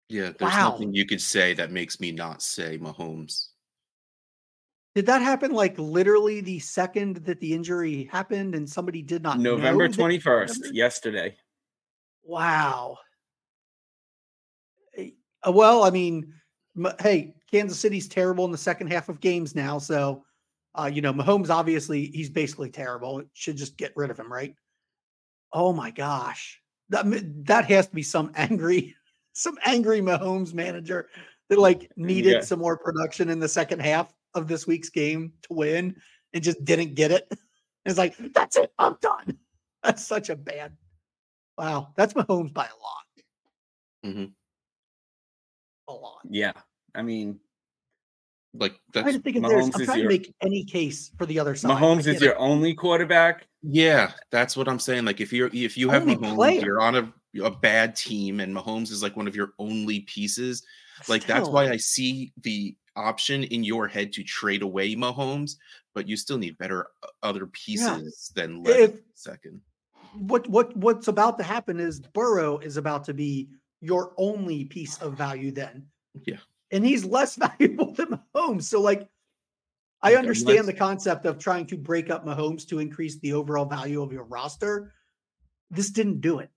[0.09, 0.71] Yeah, there's Wow.
[0.71, 3.47] nothing you could say that makes me not say Mahomes.
[4.95, 9.39] did that happen like literally the second that the injury happened and somebody did not
[9.39, 11.37] November that- 21st, yesterday.
[12.23, 12.97] Wow.
[14.97, 15.11] Eh,
[15.47, 16.33] Well, I mean,
[16.99, 19.77] hey, Kansas City's terrible in the second half of games now.
[19.77, 20.23] So,
[20.73, 23.19] uh, you know, Mahomes obviously he's basically terrible.
[23.19, 24.55] It Should just get rid of him, right?
[25.53, 27.05] Oh my gosh, that
[27.45, 28.95] that has to be some angry,
[29.33, 31.09] some angry Mahomes manager
[31.49, 32.41] that like needed Yeah.
[32.41, 35.95] some more production in the second half of this week's game to win
[36.33, 37.31] and just didn't get it.
[37.85, 39.37] It's like that's it, I'm done.
[39.83, 40.71] That's such a bad.
[41.59, 43.05] Wow, that's Mahomes by a lot.
[44.03, 44.25] Mm-hmm.
[45.87, 46.21] A lot.
[46.27, 46.53] Yeah.
[46.95, 47.39] I mean,
[48.53, 49.65] Like I'm that's trying to think if there's.
[49.69, 51.71] Mahomes I'm trying your- to make any case for the other side.
[51.71, 52.21] I Mahomes is get it.
[52.21, 53.47] your only quarterback.
[53.61, 55.05] yeah, that's what I'm saying.
[55.05, 56.61] Like if you're if you have Only Mahomes, player.
[56.65, 60.63] you're on a a bad team, and Mahomes is like one of your only pieces.
[61.09, 65.57] Like that's why I see the option in your head to trade away Mahomes,
[65.93, 69.59] but you still need better uh, other pieces than Levis If- second.
[70.17, 73.49] what what what's about to happen is Burrow is about to be
[73.81, 75.85] your only piece of value then.
[76.25, 76.37] Yeah.
[76.71, 78.63] And he's less valuable than Mahomes.
[78.63, 79.07] So like
[80.01, 83.65] I understand let's- the concept of trying to break up Mahomes to increase the overall
[83.65, 84.93] value of your roster.
[85.71, 86.49] this didn't do it.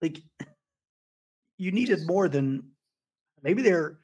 [0.00, 0.20] Like
[1.58, 2.70] you needed more than
[3.42, 3.98] maybe they're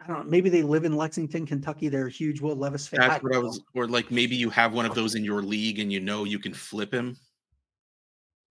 [0.00, 1.88] I don't know, maybe they live in Lexington, Kentucky.
[1.88, 3.00] They're a huge Will Levis fan.
[3.00, 5.78] That's what I was, or like maybe you have one of those in your league
[5.78, 7.16] and you know you can flip him.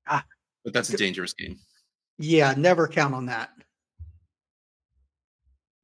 [0.08, 0.26] Ah.
[0.64, 1.60] but that's a dangerous game.
[2.18, 3.52] Yeah, never count on that.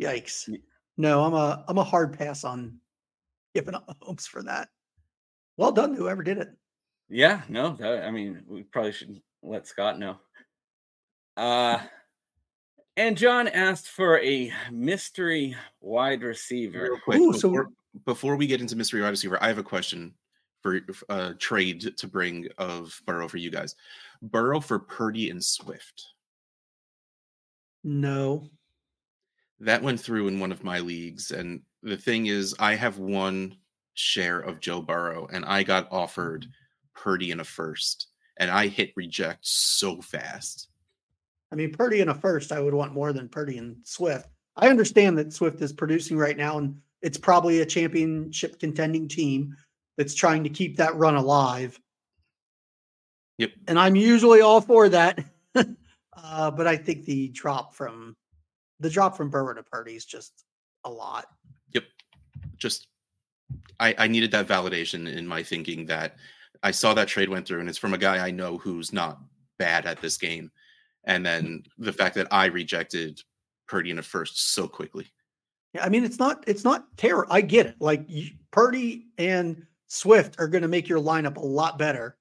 [0.02, 0.50] Yikes.
[0.98, 2.80] No, I'm a I'm a hard pass on
[3.54, 4.70] giving up hopes for that.
[5.58, 6.50] Well done, whoever did it.
[7.10, 10.18] Yeah, no, that, I mean, we probably should let Scott know.
[11.38, 11.80] Uh,
[12.98, 16.84] and John asked for a mystery wide receiver.
[16.84, 17.70] Real quick, Ooh, so- before,
[18.06, 20.14] before we get into mystery wide receiver, I have a question
[20.62, 23.76] for uh, trade to bring of Burrow for you guys.
[24.22, 26.08] Burrow for Purdy and Swift.
[27.84, 28.50] No.
[29.60, 33.56] That went through in one of my leagues, and the thing is, I have one
[33.96, 36.46] share of Joe Burrow, and I got offered
[36.94, 40.70] Purdy in a first, and I hit reject so fast.
[41.52, 44.28] I mean, Purdy in a first, I would want more than Purdy and Swift.
[44.56, 49.56] I understand that Swift is producing right now, and it's probably a championship contending team
[49.98, 51.80] that's trying to keep that run alive.
[53.38, 53.52] Yep.
[53.68, 55.24] And I'm usually all for that.
[55.56, 58.16] uh, but I think the drop from
[58.80, 60.46] the drop from Burrow to Purdy is just
[60.84, 61.26] a lot.
[61.74, 61.84] Yep.
[62.58, 62.88] Just
[63.80, 66.16] I, I needed that validation in my thinking that
[66.64, 69.20] I saw that trade went through and it's from a guy I know who's not
[69.60, 70.52] bad at this game.
[71.06, 71.46] And mm-hmm.
[71.46, 73.22] then the fact that I rejected
[73.68, 75.08] Purdy in a first so quickly.
[75.74, 77.28] Yeah, I mean, it's not it's not terror.
[77.30, 77.76] I get it.
[77.80, 82.18] Like you, Purdy and Swift are going to make your lineup a lot better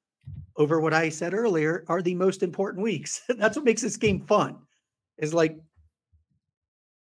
[0.57, 3.23] over what I said earlier are the most important weeks.
[3.29, 4.59] That's what makes this game fun.
[5.19, 5.59] Is like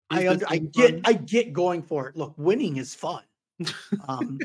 [0.10, 1.02] I under, I get fun?
[1.06, 2.16] I get going for it.
[2.16, 3.24] Look, winning is fun.
[4.08, 4.40] Um,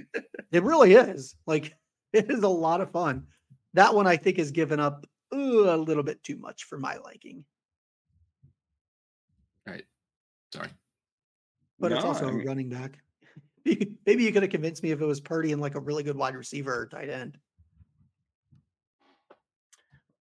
[0.53, 1.37] it really is.
[1.46, 1.74] Like
[2.12, 3.27] it is a lot of fun.
[3.74, 6.96] That one I think is given up ooh, a little bit too much for my
[6.98, 7.44] liking,
[9.66, 9.85] Right.
[10.53, 10.68] Sorry.
[11.81, 12.98] but it's also I a mean- running back.
[13.64, 16.16] Maybe you could have convinced me if it was Purdy and like a really good
[16.16, 17.38] wide receiver or tight end.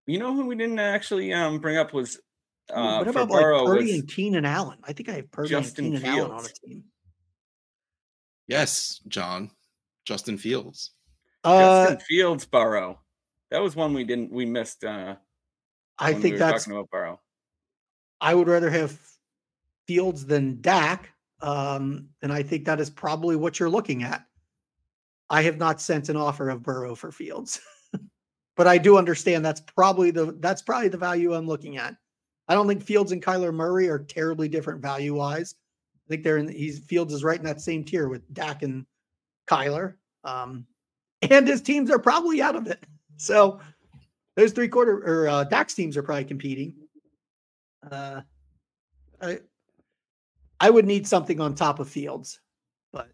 [0.05, 2.19] You know who we didn't actually um bring up was
[2.69, 4.79] uh what about Burrow like Purdy and Keenan Allen?
[4.83, 6.83] I think I have Purdy Justin and Keenan Allen on a team.
[8.47, 9.51] Yes, John.
[10.05, 10.91] Justin Fields.
[11.43, 12.99] Uh, Justin Fields Burrow.
[13.51, 15.15] That was one we didn't we missed uh
[15.99, 16.63] I think we were that's.
[16.63, 17.19] talking about Burrow.
[18.19, 18.99] I would rather have
[19.85, 21.09] Fields than Dak,
[21.41, 24.25] um, and I think that is probably what you're looking at.
[25.29, 27.59] I have not sent an offer of Burrow for Fields,
[28.55, 31.95] but I do understand that's probably the that's probably the value I'm looking at.
[32.47, 35.55] I don't think Fields and Kyler Murray are terribly different value wise.
[36.05, 38.85] I think they're in he's Fields is right in that same tier with Dak and
[39.47, 39.95] Kyler.
[40.23, 40.65] Um,
[41.21, 42.83] and his teams are probably out of it.
[43.15, 43.59] So
[44.35, 46.73] those three quarter or uh, Dak's teams are probably competing.
[47.89, 48.21] Uh,
[49.21, 49.39] I
[50.59, 52.41] I would need something on top of Fields,
[52.91, 53.09] but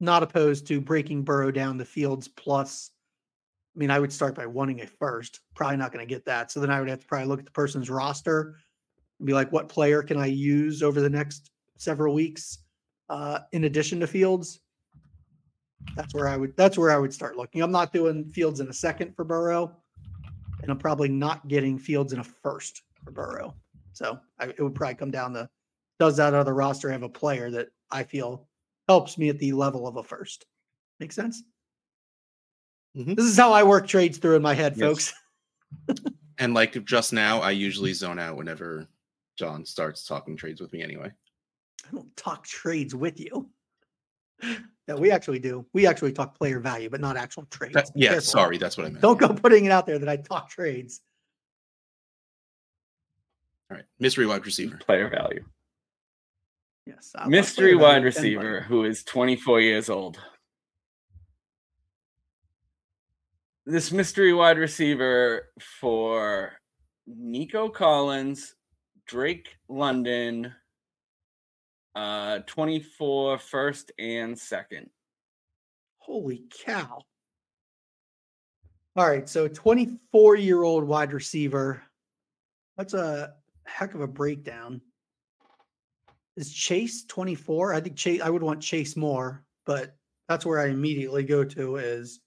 [0.00, 2.90] not opposed to breaking Burrow down to Fields plus.
[3.76, 5.40] I mean, I would start by wanting a first.
[5.54, 6.50] Probably not going to get that.
[6.50, 8.56] So then I would have to probably look at the person's roster
[9.18, 12.58] and be like, what player can I use over the next several weeks
[13.10, 14.60] uh, in addition to Fields?
[15.94, 16.56] That's where I would.
[16.56, 17.62] That's where I would start looking.
[17.62, 19.76] I'm not doing Fields in a second for Burrow,
[20.62, 23.54] and I'm probably not getting Fields in a first for Burrow.
[23.92, 25.48] So I, it would probably come down to
[25.98, 28.48] does that other roster have a player that I feel
[28.88, 30.46] helps me at the level of a first?
[30.98, 31.42] Make sense?
[32.96, 33.14] Mhm.
[33.16, 34.80] This is how I work trades through in my head, Yes.
[34.88, 35.14] folks.
[36.38, 38.86] And like just now, I usually zone out whenever
[39.38, 41.10] John starts talking trades with me anyway.
[41.86, 43.50] I don't talk trades with you.
[44.88, 45.66] No, we actually do.
[45.72, 47.74] We actually talk player value, but not actual trades.
[47.74, 48.20] That- yeah, careful.
[48.22, 49.02] sorry, that's what I meant.
[49.02, 51.00] Don't go putting it out there that I talk trades.
[53.68, 53.86] All right.
[53.98, 54.76] Mystery wide receiver.
[54.76, 55.44] Player value.
[56.86, 57.10] Yes.
[57.16, 60.20] I'll Mystery wide receiver who is 24 years old.
[63.68, 65.48] This mystery wide receiver
[65.80, 66.52] for
[67.08, 68.54] Nico Collins,
[69.08, 70.54] Drake London,
[71.96, 74.88] uh 24 first and second.
[75.98, 77.00] Holy cow.
[78.94, 79.28] All right.
[79.28, 81.82] So 24 year old wide receiver.
[82.76, 84.80] That's a heck of a breakdown.
[86.36, 87.74] Is Chase 24?
[87.74, 89.96] I think Chase, I would want Chase more, but
[90.28, 92.20] that's where I immediately go to is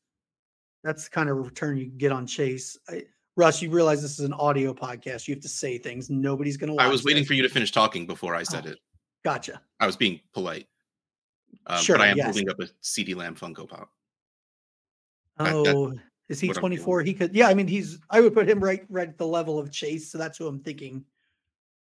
[0.84, 2.78] that's the kind of return you get on Chase.
[2.90, 3.04] I,
[3.36, 5.28] Russ, you realize this is an audio podcast.
[5.28, 6.10] You have to say things.
[6.10, 8.72] Nobody's going to I was waiting for you to finish talking before I said Oh,
[8.72, 8.80] it.
[9.24, 9.62] Gotcha.
[9.80, 10.68] I was being polite.
[11.68, 12.26] Um, Sure, but I am yes.
[12.26, 13.90] holding up a CeeDee Lamb Funko Pop.
[15.38, 15.94] That- Oh,
[16.28, 16.78] Is he what I'm feeling.
[16.78, 17.02] 24?
[17.04, 17.48] He could, yeah.
[17.48, 17.98] I mean, he's.
[18.10, 20.12] I would put him right, right at the level of Chase.
[20.12, 21.04] So that's who I'm thinking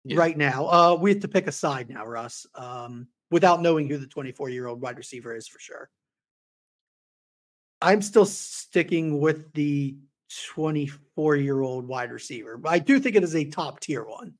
[0.04, 0.18] Yeah.
[0.18, 0.66] right now.
[0.66, 2.46] Uh, we have to pick a side now, Russ.
[2.54, 5.88] Um, without knowing who the 24 year old wide receiver is for sure.
[7.84, 9.96] I'm still sticking with the
[10.46, 12.56] 24 year old wide receiver.
[12.56, 14.34] But I do think it is a top tier one.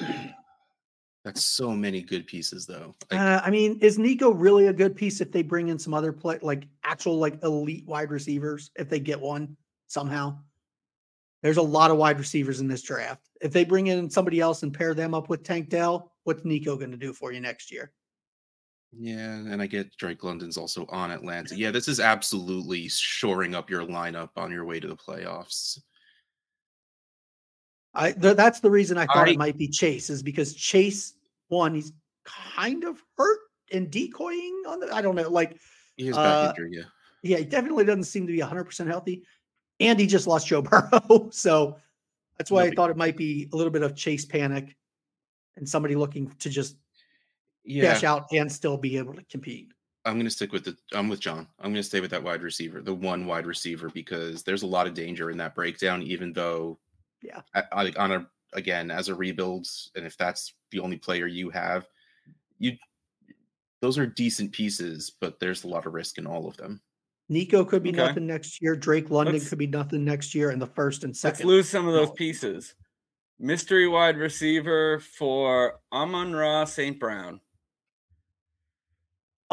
[1.24, 2.96] That's so many good pieces, though.
[3.10, 5.94] Like, Uh, I mean, is Nico really a good piece if they bring in some
[5.94, 10.38] other play, like actual like elite wide receivers, if they get one somehow?
[11.42, 13.28] There's a lot of wide receivers in this draft.
[13.40, 16.76] If they bring in somebody else and pair them up with Tank Dell, what's Nico
[16.76, 17.92] going to do for you next year?
[18.98, 21.56] Yeah, and I get Drake London's also on Atlanta.
[21.56, 25.78] Yeah, this is absolutely shoring up your lineup on your way to the playoffs.
[27.94, 31.14] I th- that's the reason I thought I- it might be Chase is because Chase
[31.48, 31.92] one he's
[32.24, 33.40] kind of hurt
[33.72, 35.58] and decoying on the I don't know like
[35.96, 36.84] He has Uh, back injury, yeah.
[37.22, 39.24] yeah he definitely doesn't seem to be 100% healthy
[39.80, 41.76] and he just lost Joe Burrow so
[42.38, 44.74] that's why I thought it might be a little bit of Chase panic
[45.56, 46.76] and somebody looking to just
[47.64, 49.68] Yeah, dash out and still be able to compete.
[50.04, 50.76] I'm going to stick with the.
[50.94, 51.46] I'm with John.
[51.60, 54.66] I'm going to stay with that wide receiver, the one wide receiver, because there's a
[54.66, 56.02] lot of danger in that breakdown.
[56.02, 56.78] Even though,
[57.22, 57.42] Yeah.
[57.54, 61.50] I, I, on a again as a rebuild, and if that's the only player you
[61.50, 61.86] have,
[62.58, 62.72] you
[63.80, 66.80] those are decent pieces, but there's a lot of risk in all of them.
[67.28, 67.98] Nico could be Okay.
[67.98, 68.74] nothing next year.
[68.76, 71.46] Drake London Let's- could be nothing next year in the first and Let's second.
[71.46, 72.74] lose some of those pieces.
[73.38, 76.98] Mystery wide receiver for Amon Ra St.
[77.00, 77.40] Brown.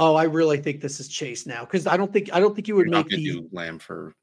[0.02, 2.70] Oh, I really think this is Chase now because I don't think I don't think
[2.70, 4.16] you would You're make the do Lamb for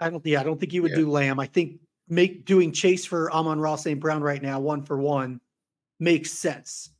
[0.00, 0.96] I don't yeah I don't think you would Yeah.
[0.98, 1.38] do Lamb.
[1.38, 4.00] I think make doing Chase for Amon Ra St.
[4.00, 5.40] Brown right now one for one
[6.00, 6.90] makes sense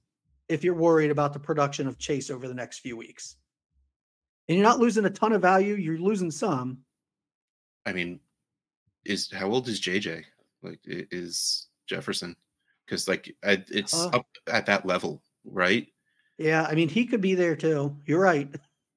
[0.48, 3.34] if you're worried about the production of Chase over the next few weeks.
[4.48, 6.78] And you're not losing a ton of value, you're losing some.
[7.86, 8.20] I mean,
[9.04, 10.22] is how old is JJ?
[10.62, 12.36] Like, is Jefferson?
[12.86, 14.08] Because like, I, it's Uh.
[14.10, 15.88] up at that level, right?
[16.40, 17.94] Yeah, I mean he could be there too.
[18.06, 18.48] You're right.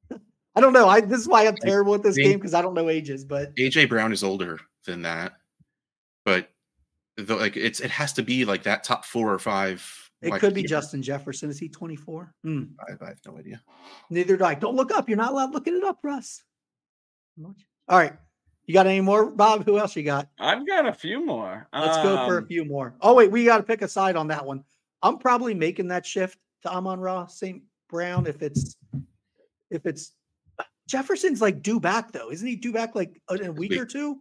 [0.56, 0.88] I don't know.
[0.88, 3.54] I this is why I'm terrible at this game because I don't know ages, but
[3.56, 5.34] AJ Brown is older than that,
[6.24, 6.50] but
[7.18, 9.86] the, like, it's it has to be like that top four or five.
[10.22, 10.80] it wide could be receiver.
[10.80, 11.50] Justin Jefferson.
[11.50, 12.34] Is he 24?
[12.44, 12.64] Hmm.
[12.80, 13.62] I, I have no idea.
[14.10, 14.56] Neither do I.
[14.56, 15.08] Don't look up.
[15.10, 16.42] You're not allowed looking it up, Russ.
[17.44, 17.54] All
[18.00, 18.14] right.
[18.66, 19.66] You got any more, Bob?
[19.66, 20.30] Who else you got?
[20.40, 21.68] I've got a few more.
[21.74, 22.96] Let's go for a Um, few more.
[23.02, 24.64] Oh, wait, we got to pick a side on that one.
[25.02, 27.62] I'm probably making that shift to Amon Ra St.
[27.90, 28.76] Brown if it's
[29.70, 30.14] if it's
[30.88, 32.32] Jefferson's like due back though.
[32.32, 34.20] Isn't he due back like in a week or two?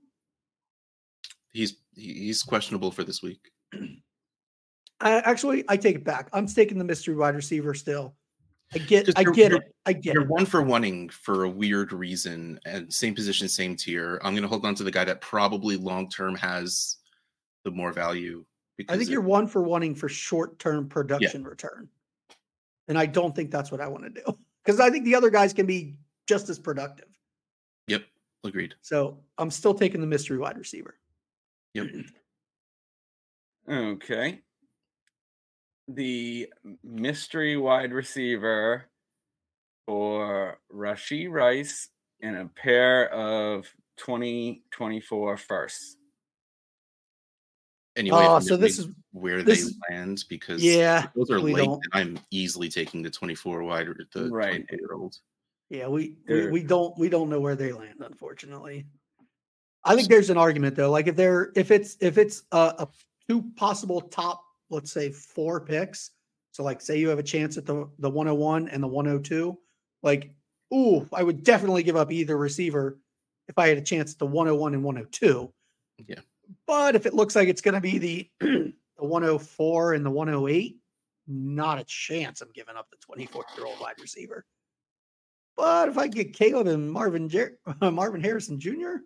[1.53, 3.51] He's he's questionable for this week.
[5.01, 6.29] I, actually, I take it back.
[6.33, 8.15] I'm taking the mystery wide receiver still.
[8.73, 9.63] I get, I get it.
[9.85, 10.29] I get You're it.
[10.29, 14.21] one for wanting for a weird reason, and same position, same tier.
[14.23, 16.99] I'm going to hold on to the guy that probably long term has
[17.65, 18.45] the more value.
[18.79, 21.89] Because I think it- you're one for wanting for short term production return.
[22.89, 25.31] And I don't think that's what I want to do because I think the other
[25.31, 27.09] guys can be just as productive.
[27.89, 28.05] Yep,
[28.45, 28.75] agreed.
[28.81, 30.97] So I'm still taking the mystery wide receiver.
[31.75, 31.89] Yep.
[33.71, 34.41] Okay.
[35.89, 36.49] The
[36.83, 38.85] mystery wide receiver
[39.87, 41.89] for Rashee Rice
[42.21, 43.67] and a pair of
[43.99, 45.97] 2024 firsts.
[47.97, 51.57] Anyway, Oh, so this is where this they is- land because yeah, those are late.
[51.57, 54.65] don't- I'm easily taking the 24 wide, or the Right.
[54.71, 55.19] year old.
[55.69, 58.87] yeah, we, we we don't we don't know where they land, unfortunately.
[59.85, 60.91] I think there's an argument though.
[60.91, 62.89] Like if they're if it's if it's a, a
[63.29, 66.13] two possible top, let's say four picks.
[66.53, 69.59] So like say you have a chance at the the 101 and the 102,
[70.03, 70.35] like
[70.73, 72.99] ooh, I would definitely give up either receiver
[73.49, 75.53] if I had a chance at the 101 and 102.
[76.07, 76.21] Yeah.
[76.67, 80.77] But if it looks like it's going to be the the 104 and the 108,
[81.27, 84.45] not a chance I'm giving up the 24 year old wide receiver.
[85.57, 88.97] But if I get Caleb and Marvin Jer- Marvin Harrison Jr.,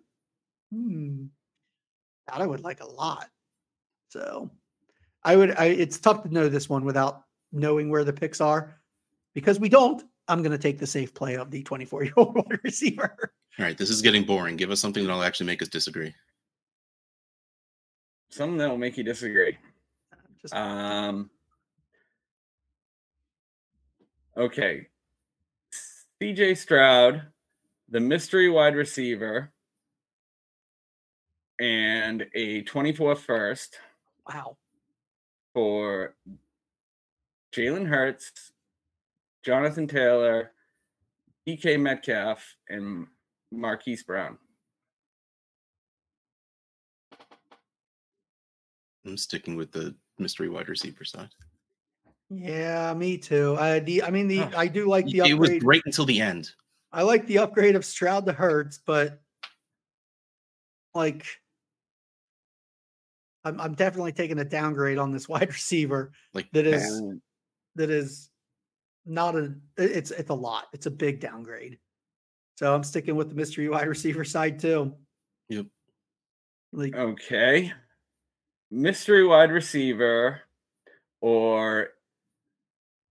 [0.71, 1.25] hmm,
[2.27, 3.29] that I would like a lot.
[4.09, 4.49] So
[5.23, 5.51] I would.
[5.57, 8.75] I, it's tough to know this one without knowing where the picks are
[9.33, 10.03] because we don't.
[10.29, 13.33] I'm going to take the safe play of the 24 year old wide receiver.
[13.59, 14.55] All right, this is getting boring.
[14.55, 16.13] Give us something that'll actually make us disagree.
[18.29, 19.57] Something that will make you disagree.
[20.41, 21.29] Just Um,
[24.35, 24.87] okay.
[26.21, 27.27] CJ Stroud,
[27.89, 29.51] the mystery wide receiver,
[31.59, 33.79] and a 24 first
[34.27, 34.57] wow.
[35.53, 36.15] for
[37.55, 38.51] Jalen Hurts,
[39.43, 40.51] Jonathan Taylor,
[41.47, 43.07] DK Metcalf, and
[43.51, 44.37] Marquise Brown.
[49.07, 51.29] I'm sticking with the mystery wide receiver side.
[52.29, 53.55] Yeah, me too.
[53.57, 54.51] I the I mean the Huh.
[54.57, 56.51] I do like the It was great until the end.
[56.91, 59.21] I like the upgrade of Stroud to Hurts, but
[60.93, 61.25] like
[63.45, 67.01] I'm I'm definitely taking a downgrade on this wide receiver Like that is
[67.75, 68.29] that is
[69.05, 70.65] not a it's it's a lot.
[70.73, 71.79] It's a big downgrade.
[72.57, 74.93] So I'm sticking with the mystery wide receiver side too.
[75.47, 75.67] Yep.
[76.73, 77.71] Like okay.
[78.69, 80.41] Mystery wide receiver
[81.21, 81.89] or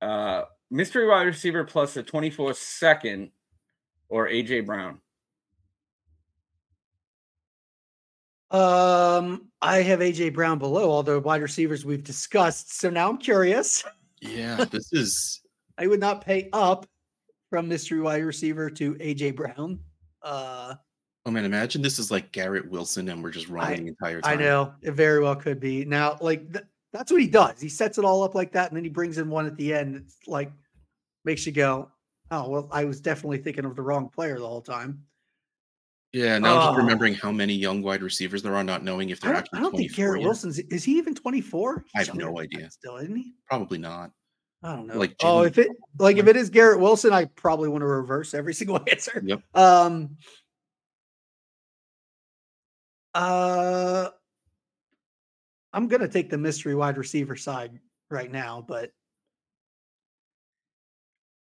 [0.03, 3.31] uh mystery wide receiver plus a 24 second
[4.09, 5.01] or AJ Brown.
[8.51, 12.79] um I have AJ Brown below all the wide receivers we've discussed.
[12.79, 13.83] So now I'm curious.
[14.21, 15.41] Yeah, this is
[15.79, 16.87] I would not pay up
[17.51, 19.81] from mystery wide receiver to AJ Brown.
[20.23, 20.75] Uh
[21.27, 24.39] oh man, imagine this is like Garrett Wilson and we're just running the entire time.
[24.39, 25.85] I know it very well could be.
[25.85, 27.61] Now, like th- that's what he does.
[27.61, 29.75] He sets it all up like that, and then he brings in one at the
[29.75, 29.97] end.
[29.97, 30.51] It's like
[31.25, 31.91] makes you go,
[32.31, 35.03] "Oh well, I was definitely thinking of the wrong player the whole time."
[36.13, 39.21] Yeah, now I'm just remembering how many young wide receivers there are, not knowing if
[39.21, 40.27] they're don't, actually I don't 24 think Garrett yet.
[40.27, 41.85] Wilson's is he even twenty four?
[41.95, 42.71] I have no idea.
[42.71, 43.33] Still, isn't he?
[43.49, 44.13] Probably not.
[44.63, 44.99] I don't know.
[44.99, 45.69] Like oh, if it
[45.99, 49.23] like if it is Garrett Wilson, I probably want to reverse every single answer.
[49.25, 49.43] Yep.
[49.55, 50.17] Um.
[53.17, 54.11] Uh,
[55.73, 57.79] I'm gonna take the mystery wide receiver side
[58.11, 58.93] right now, but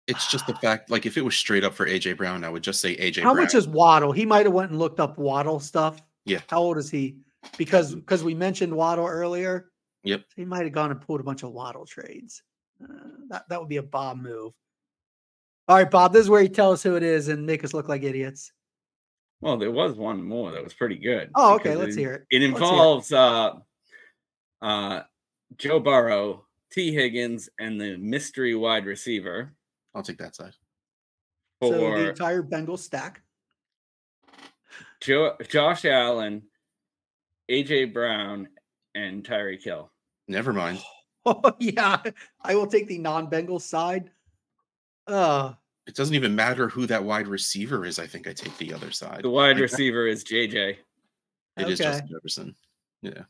[0.07, 2.62] It's just the fact, like if it was straight up for AJ Brown, I would
[2.62, 3.45] just say AJ how Brown.
[3.45, 4.12] much is Waddle?
[4.12, 6.01] He might have went and looked up Waddle stuff.
[6.24, 6.41] Yeah.
[6.49, 7.18] How old is he?
[7.59, 9.70] Because because we mentioned Waddle earlier.
[10.05, 10.20] Yep.
[10.20, 12.43] So he might have gone and pulled a bunch of Waddle trades.
[12.83, 12.87] Uh,
[13.29, 14.53] that that would be a Bob move.
[15.68, 16.12] All right, Bob.
[16.14, 18.53] This is where you tell us who it is and make us look like idiots.
[19.41, 21.30] Well, there was one more that was pretty good.
[21.34, 21.76] Oh, okay.
[21.76, 22.22] Let's it, hear it.
[22.30, 22.64] It Let's it.
[22.64, 23.53] involves uh
[24.62, 25.03] uh
[25.59, 29.55] Joe Burrow, Tee Higgins, and the mystery wide receiver
[29.95, 30.53] I'll take that side.
[31.62, 33.22] So the entire Bengal stack.
[35.01, 36.43] Joe, Josh Allen,
[37.51, 38.49] AJ Brown,
[38.95, 39.91] and Tyreek Hill.
[40.28, 40.78] Never mind.
[41.28, 42.01] Oh yeah,
[42.41, 44.12] I will take the non-Bengal side.
[45.09, 45.55] Uh
[45.87, 47.99] It doesn't even matter who that wide receiver is.
[47.99, 49.22] I think I take the other side.
[49.22, 50.76] The wide receiver is JJ.
[51.59, 51.91] It is okay.
[51.91, 52.55] Justin Jefferson.
[53.03, 53.22] Yeah.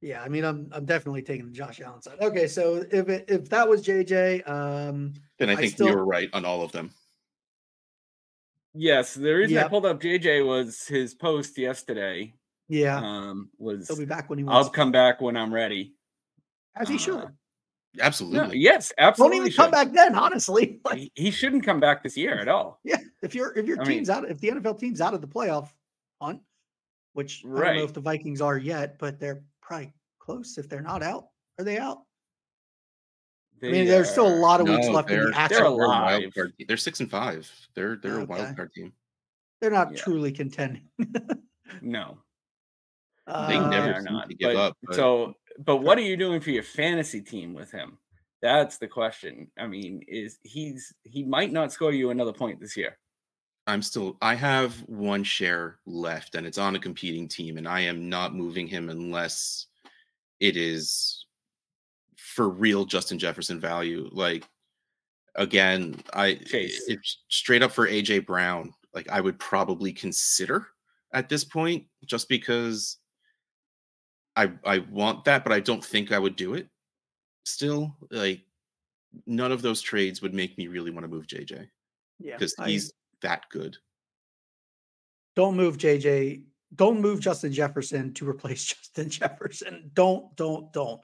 [0.00, 2.18] yeah, I mean, I'm I'm definitely taking the Josh Allen side.
[2.20, 5.96] Okay, so if it, if that was JJ, um, Then I I think still- you
[5.96, 6.90] were right on all of them.
[8.74, 12.32] Yes, the reason I pulled up JJ was his post yesterday.
[12.68, 15.94] yeah, Um, was he'll be back when he I'll come back when I'm ready.
[16.76, 17.28] as he should.
[17.94, 18.58] Uh, No, Absolutely.
[18.58, 19.38] yes, Don't absolutely.
[19.38, 20.80] even come back then, honestly.
[20.84, 22.80] Like, He, he shouldn't come back this year at all.
[22.84, 25.20] yeah, if your if your I mean- team's out, if the NFL team's out of
[25.20, 25.68] the playoff
[26.20, 26.40] hunt,
[27.14, 30.58] which I don't know if the Vikings are yet, but they're probably close.
[30.58, 31.28] If they're not out,
[31.58, 32.02] are they out?
[33.60, 35.40] I mean, They there's still a lot of weeks No, left in they're, the they're,
[35.40, 35.76] actual.
[35.78, 36.56] they're a wild card.
[36.56, 36.66] team.
[36.68, 37.50] They're six and five.
[37.74, 38.92] They're they're a wild card team.
[39.60, 39.98] They're not Yeah.
[40.02, 40.88] truly contending.
[41.82, 42.18] No,
[43.26, 44.28] They Uh, never they're seem not.
[44.30, 47.52] to give but, up, but- So, but what are you doing for your fantasy team
[47.52, 47.98] with him?
[48.40, 49.50] That's the question.
[49.58, 52.96] I mean, is he's he might not score you another point this year.
[53.66, 57.80] I'm still I have one share left and it's on a competing team and I
[57.80, 59.66] am not moving him unless
[60.40, 61.26] it is
[62.16, 64.08] for real Justin Jefferson value.
[64.12, 64.44] Like
[65.34, 66.84] again, I Chase.
[66.86, 70.68] if straight up for AJ Brown, like I would probably consider
[71.12, 72.98] at this point just because
[74.38, 76.68] I I want that, but I don't think I would do it.
[77.44, 78.40] Still, like
[79.26, 81.66] none of those trades would make me really want to move JJ
[82.20, 83.76] yeah, because he's that good.
[85.34, 86.42] don't move JJ.
[86.74, 89.90] Don't move Justin Jefferson to replace Justin Jefferson.
[89.94, 91.00] Don't, don't, don't.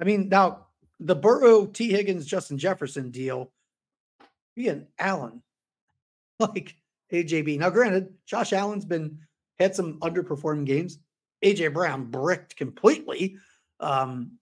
[0.00, 0.68] I mean, now
[1.00, 3.52] the Burrow, Tee Higgins, Justin Jefferson deal,
[4.56, 5.42] Ian Allen,
[6.38, 6.76] like
[7.12, 7.58] AJB.
[7.58, 9.18] Now, granted, Josh Allen's been
[9.58, 11.00] had some underperforming games.
[11.44, 13.36] AJ Brown bricked completely.
[13.80, 14.32] Um,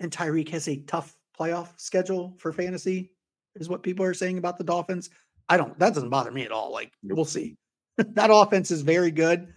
[0.00, 3.12] and Tyreek has a tough playoff schedule for fantasy,
[3.54, 5.10] is what people are saying about the Dolphins.
[5.48, 6.72] I don't, that doesn't bother me at all.
[6.72, 7.56] Like, we'll see.
[7.96, 9.52] that offense is very good.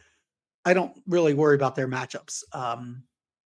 [0.65, 2.43] I don't really worry about their matchups.
[2.53, 3.03] Um,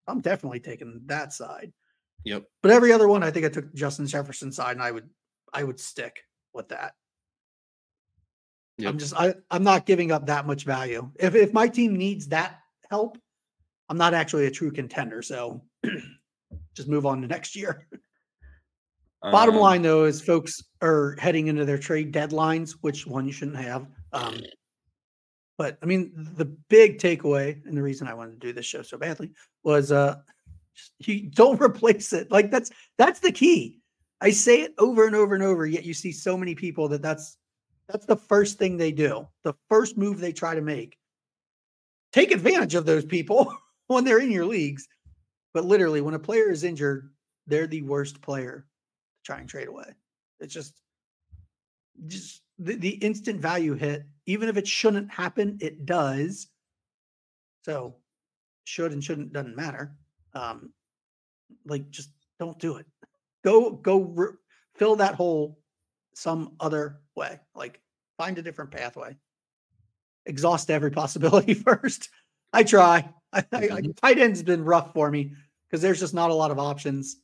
[0.07, 1.73] I'm definitely taking that side.
[2.25, 2.45] Yep.
[2.63, 5.09] But every other one, I think I took Justin Jefferson side, and I would,
[5.53, 6.95] I would stick with that.
[8.79, 8.91] Yep.
[8.91, 11.11] I'm just, I, I'm not giving up that much value.
[11.17, 12.62] If if my team needs that
[12.93, 13.17] help,
[13.89, 15.23] I'm not actually a true contender.
[15.23, 15.63] So
[16.77, 17.89] just move on to next year.
[19.23, 23.33] Bottom Um, line, though, is folks are heading into their trade deadlines, which one you
[23.33, 23.87] shouldn't have.
[24.13, 24.37] Um,
[25.57, 28.83] But I mean, the big takeaway and the reason I wanted to do this show
[28.83, 29.31] so badly
[29.63, 30.17] was uh
[30.99, 32.31] you don't replace it.
[32.31, 33.79] Like that's that's the key.
[34.21, 37.03] I say it over and over and over, yet you see so many people that
[37.03, 37.37] that's
[37.89, 39.29] that's the first thing they do.
[39.45, 40.97] The first move they try to make.
[42.13, 43.55] Take advantage of those people
[43.87, 44.87] when they're in your leagues.
[45.55, 47.11] But literally, when a player is injured,
[47.47, 48.67] they're the worst player
[49.17, 49.93] to try and trade away.
[50.41, 50.81] It's just
[52.07, 56.49] just the, the instant value hit, even if it shouldn't happen, it does.
[57.65, 57.97] So
[58.65, 59.97] should and shouldn't doesn't matter.
[60.35, 60.73] Um,
[61.67, 62.87] like just don't do it.
[63.45, 64.37] Go go re-
[64.77, 65.59] fill that hole
[66.15, 67.41] some other way.
[67.55, 67.81] Like
[68.19, 69.17] find a different pathway.
[70.27, 72.09] Exhaust every possibility first.
[72.53, 73.09] I try.
[73.33, 73.97] I, I, Mhm.
[73.97, 75.33] tight end's been rough for me
[75.69, 77.17] because there's just not a lot of options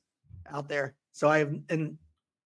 [0.51, 0.95] out there.
[1.13, 1.99] So I have and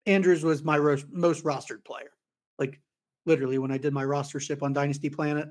[0.07, 2.11] Andrews was my ro- most rostered player.
[2.59, 2.81] Like
[3.25, 5.49] literally when I did my rostership on Dynasty Planet,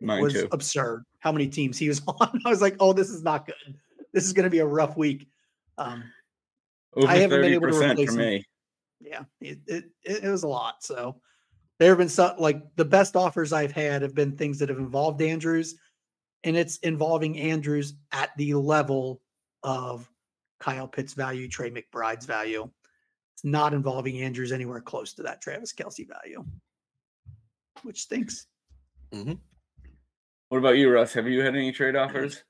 [0.00, 0.48] Mine was too.
[0.52, 2.40] absurd how many teams he was on.
[2.44, 3.78] I was like, oh, this is not good.
[4.12, 5.28] This is going to be a rough week.
[5.78, 6.04] Um,
[6.94, 8.26] Over I haven't been able to replace for him.
[8.34, 8.44] me.
[9.00, 10.84] yeah, it it it was a lot.
[10.84, 11.20] So
[11.78, 14.78] there have been some like the best offers I've had have been things that have
[14.78, 15.74] involved Andrews,
[16.44, 19.20] and it's involving Andrews at the level
[19.62, 20.08] of
[20.60, 22.70] Kyle Pitts' value, Trey McBride's value.
[23.34, 26.44] It's not involving Andrews anywhere close to that Travis Kelce value,
[27.82, 28.46] which stinks.
[29.12, 29.34] Mm-hmm.
[30.48, 31.12] What about you, Russ?
[31.14, 32.44] Have you had any trade offers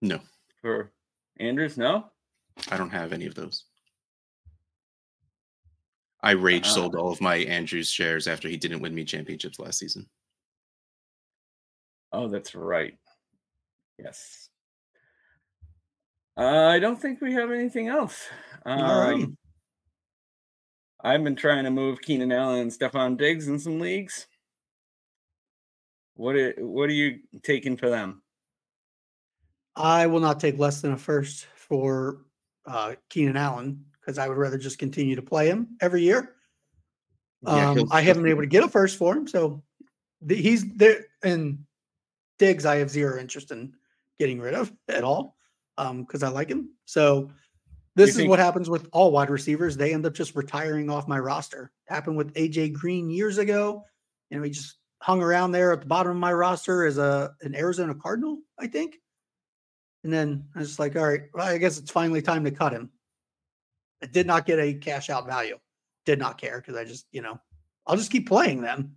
[0.00, 0.20] No,
[0.62, 0.92] for
[1.38, 1.76] Andrews?
[1.76, 2.06] No.
[2.70, 3.64] I don't have any of those.
[6.20, 6.70] I rage Ah.
[6.74, 10.08] sold all of my Andrews shares after he didn't win me championships last season.
[12.12, 12.96] Oh, that's right.
[13.98, 14.48] Yes.
[16.36, 18.26] Uh, I don't think we have anything else.
[18.66, 19.24] Alrighty.
[19.24, 19.38] Um,
[21.00, 24.26] I've been trying to move Keenan Allen and Stefon Diggs in some leagues.
[26.14, 28.22] What are, what are you taking for them?
[29.76, 32.22] I will not take less than a first for
[32.66, 36.34] uh, Keenan Allen because I would rather just continue to play him every year.
[37.44, 39.62] Um, he'll- I haven't been able to get a first for him, so
[40.22, 41.04] the, he's there.
[41.22, 41.66] And
[42.38, 43.74] Diggs, I have zero interest in
[44.18, 45.36] getting rid of at all
[45.76, 46.70] because I like him.
[46.86, 47.30] So
[47.96, 51.18] this is what happens with all wide receivers; they end up just retiring off my
[51.18, 51.70] roster.
[51.86, 53.84] Happened with AJ Green years ago.
[54.30, 57.34] You know, he just hung around there at the bottom of my roster as a
[57.42, 58.96] an Arizona Cardinal, I think.
[60.02, 62.72] And then I was like, all right, well, I guess it's finally time to cut
[62.72, 62.90] him.
[64.02, 65.58] I did not get a cash out value.
[66.04, 67.38] Did not care because I just, you know,
[67.86, 68.94] I'll just keep playing them.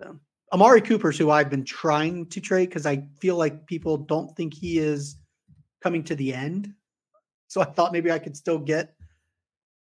[0.00, 0.18] So
[0.52, 4.54] Amari Cooper's who I've been trying to trade because I feel like people don't think
[4.54, 5.16] he is
[5.82, 6.72] coming to the end.
[7.48, 8.94] So I thought maybe I could still get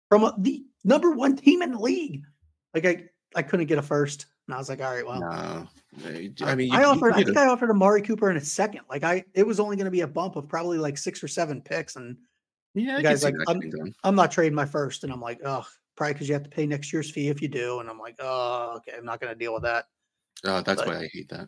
[0.09, 2.23] from a, the number one team in the league.
[2.73, 3.03] Like I,
[3.35, 4.27] I couldn't get a first.
[4.47, 6.85] And I was like, all right, well, No, I I, I mean, I you- you
[6.85, 7.13] offered.
[7.13, 8.81] I think I offered Amari Cooper in a second.
[8.89, 11.27] Like I, it was only going to be a bump of probably like six or
[11.27, 12.15] seven picks, and
[12.79, 13.61] yeah, the guy's like, I'm.
[14.03, 15.03] I'm not trading my first.
[15.03, 15.65] And I'm like, oh,
[15.95, 17.79] probably because you have to pay next year's fee if you do.
[17.79, 19.85] And I'm like, oh, okay, I'm not going to deal with that.
[20.45, 21.47] Oh, that's but- why I hate that.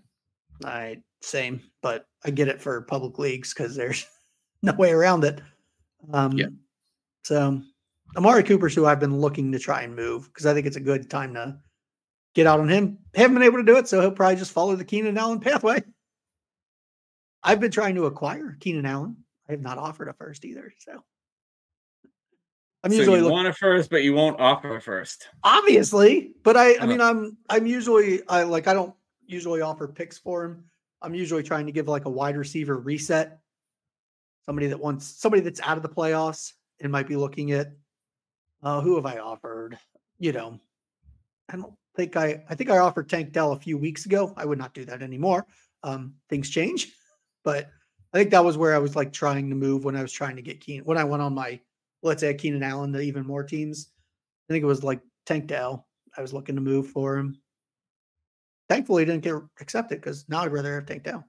[0.66, 4.06] I same, but I get it for public leagues because there's
[4.62, 5.42] no way around it.
[6.12, 6.48] Um, Yeah.
[7.24, 7.62] So
[8.18, 10.82] Amari Cooper's who I've been looking to try and move because I think it's a
[10.82, 11.58] good time to
[12.34, 12.98] get out on him.
[13.16, 15.82] Haven't been able to do it, so he'll probably just follow the Keenan Allen pathway.
[17.44, 19.18] I've been trying to acquire Keenan Allen.
[19.48, 20.74] I have not offered a first either.
[20.80, 21.04] So
[22.84, 25.28] I'm so usually you looking want a first, but you won't offer first.
[25.44, 26.88] obviously but i i Uh-huh.
[26.88, 28.94] mean i'm i'm usually i like i don't
[29.28, 30.64] usually offer picks for him.
[31.02, 33.40] I'm usually trying to give like a wide receiver reset.
[34.46, 37.68] Somebody that wants somebody that's out of the playoffs and might be looking at
[38.64, 39.78] uh who have i offered?
[40.20, 40.60] You know
[41.52, 44.34] i don't think i i think i offered tank dell a few weeks ago.
[44.36, 45.46] I would not do that anymore.
[45.84, 46.92] Um things change
[47.44, 47.70] but
[48.14, 50.36] i think that was where i was like trying to move when i was trying
[50.36, 51.58] to get keen when i went on my
[52.04, 53.92] let's say keenan allen to even more teams
[54.50, 55.86] I think it was like Tank Dell.
[56.18, 57.40] I was looking to move for him.
[58.68, 61.24] Thankfully, he didn't get accepted because now I'd rather have Tank Dell.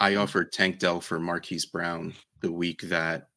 [0.00, 3.28] I offered Tank Dell for Marquise Brown the week that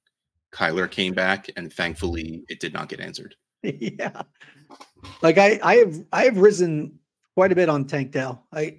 [0.52, 3.36] Kyler came back, and thankfully it did not get answered.
[3.64, 4.24] yeah,
[5.22, 6.98] like I, I have, I have risen
[7.36, 8.48] quite a bit on Tank Dell.
[8.52, 8.78] I,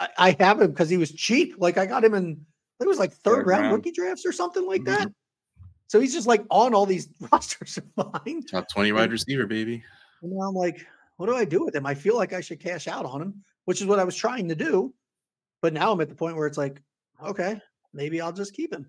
[0.00, 1.54] I, I have him because he was cheap.
[1.58, 2.44] Like I got him in,
[2.80, 3.74] it was like third, Third round, round.
[3.76, 4.86] rookie drafts or something like Mhm.
[4.98, 5.08] that.
[5.88, 8.42] So he's just like on all these rosters of mine.
[8.42, 9.82] Top 20 wide receiver, baby.
[10.22, 11.86] And now I'm like, what do I do with him?
[11.86, 14.48] I feel like I should cash out on him, which is what I was trying
[14.48, 14.92] to do.
[15.62, 16.82] But now I'm at the point where it's like,
[17.24, 17.60] okay,
[17.94, 18.86] maybe I'll just keep him.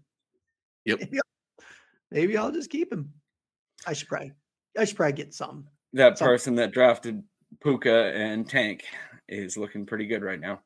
[0.85, 0.99] Yep.
[0.99, 1.65] Maybe I'll,
[2.11, 3.13] maybe I'll just keep him.
[3.85, 4.33] I should probably,
[4.77, 5.67] I should probably get some.
[5.93, 7.23] That So- person that drafted
[7.63, 8.83] Puka and Tank
[9.29, 10.61] is looking pretty good right now.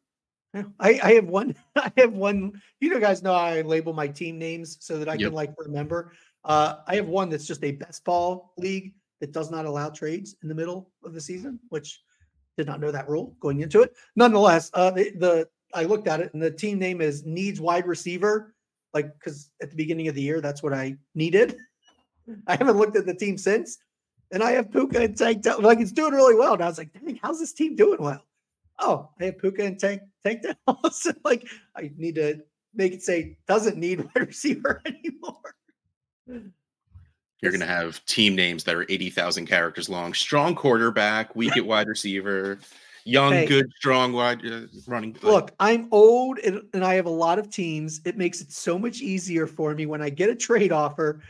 [0.54, 1.56] I, I have one.
[1.76, 2.62] I have one.
[2.80, 5.22] You know, guys know I label my team names so that I Yep.
[5.22, 6.12] can like remember.
[6.44, 10.36] Uh, I have one that's just a best ball league that does not allow trades
[10.42, 12.02] in the middle of the season, which
[12.58, 13.94] did not know that rule going into it.
[14.16, 17.88] Nonetheless, uh, the, the I looked at it and the team name is needs wide
[17.88, 18.54] receiver,
[18.94, 21.58] like because at the beginning of the year that's what I needed.
[22.48, 23.78] I haven't looked at the team since,
[24.32, 25.46] and I have Puka and Tank.
[25.60, 26.54] Like it's doing really well.
[26.54, 28.24] And I was like, dang, how's this team doing well?
[28.82, 31.08] Oh, I have Puka and Tank Tank Downs.
[31.24, 32.42] like I need to
[32.74, 35.56] make it say doesn't need wide receiver anymore.
[37.42, 40.14] You're going to have team names that are 80,000 characters long.
[40.14, 42.60] Strong quarterback, weak at wide receiver,
[43.04, 43.48] young, Hey.
[43.48, 45.14] good, strong wide uh, running.
[45.14, 48.00] like, Look, I'm old and, and I have a lot of teams.
[48.06, 51.24] It makes it so much easier for me when I get a trade offer.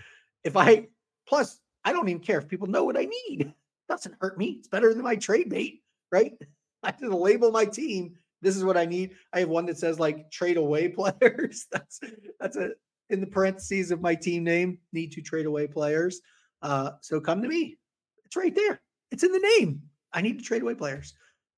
[0.43, 0.87] If I
[1.25, 3.53] plus I don't even care if people know what I need.
[3.89, 4.57] doesn't hurt me.
[4.59, 5.81] It's better than my trade bait,
[6.11, 6.33] right?
[6.83, 8.15] I to label my team.
[8.41, 9.11] This is what I need.
[9.33, 11.67] I have one that says like trade away players.
[11.71, 11.99] that's
[12.39, 12.71] that's a
[13.09, 14.79] in the parentheses of my team name.
[14.93, 16.21] Need to trade away players.
[16.61, 17.77] Uh, so come to me.
[18.25, 18.81] It's right there.
[19.11, 19.81] It's in the name.
[20.13, 21.13] I need to trade away players.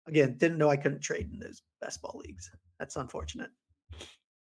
[0.07, 2.51] Again, didn't know I couldn't trade in those best ball leagues.
[2.80, 3.51] That's unfortunate.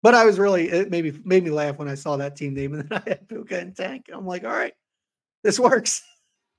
[0.04, 2.54] But I was really it made me made me laugh when I saw that team
[2.54, 4.10] name and then I had Puka and Tank.
[4.14, 4.74] I'm like, all right,
[5.44, 6.04] this works.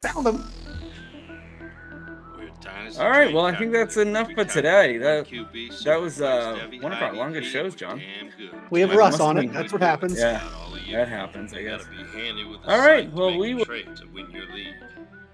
[0.02, 0.81] Found them.
[2.98, 4.98] All right, well, I think that's enough for today.
[4.98, 5.26] That-
[5.84, 8.00] that was, uh, one of our longest shows, John.
[8.70, 9.52] We have Russ on it.
[9.52, 10.18] That's what happens.
[10.18, 10.40] Yeah,
[10.92, 11.82] that happens, I guess.
[12.66, 13.64] All right, well, we will-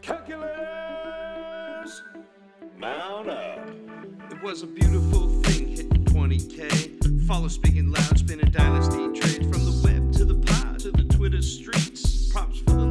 [0.02, 2.02] Calculators,
[2.78, 3.68] mount up.
[4.30, 7.26] It was a beautiful thing hitting 20k.
[7.26, 11.42] Follow speaking loud, spinning dynasty trades from the web to the pod to the Twitter
[11.42, 12.30] streets.
[12.32, 12.87] Props for the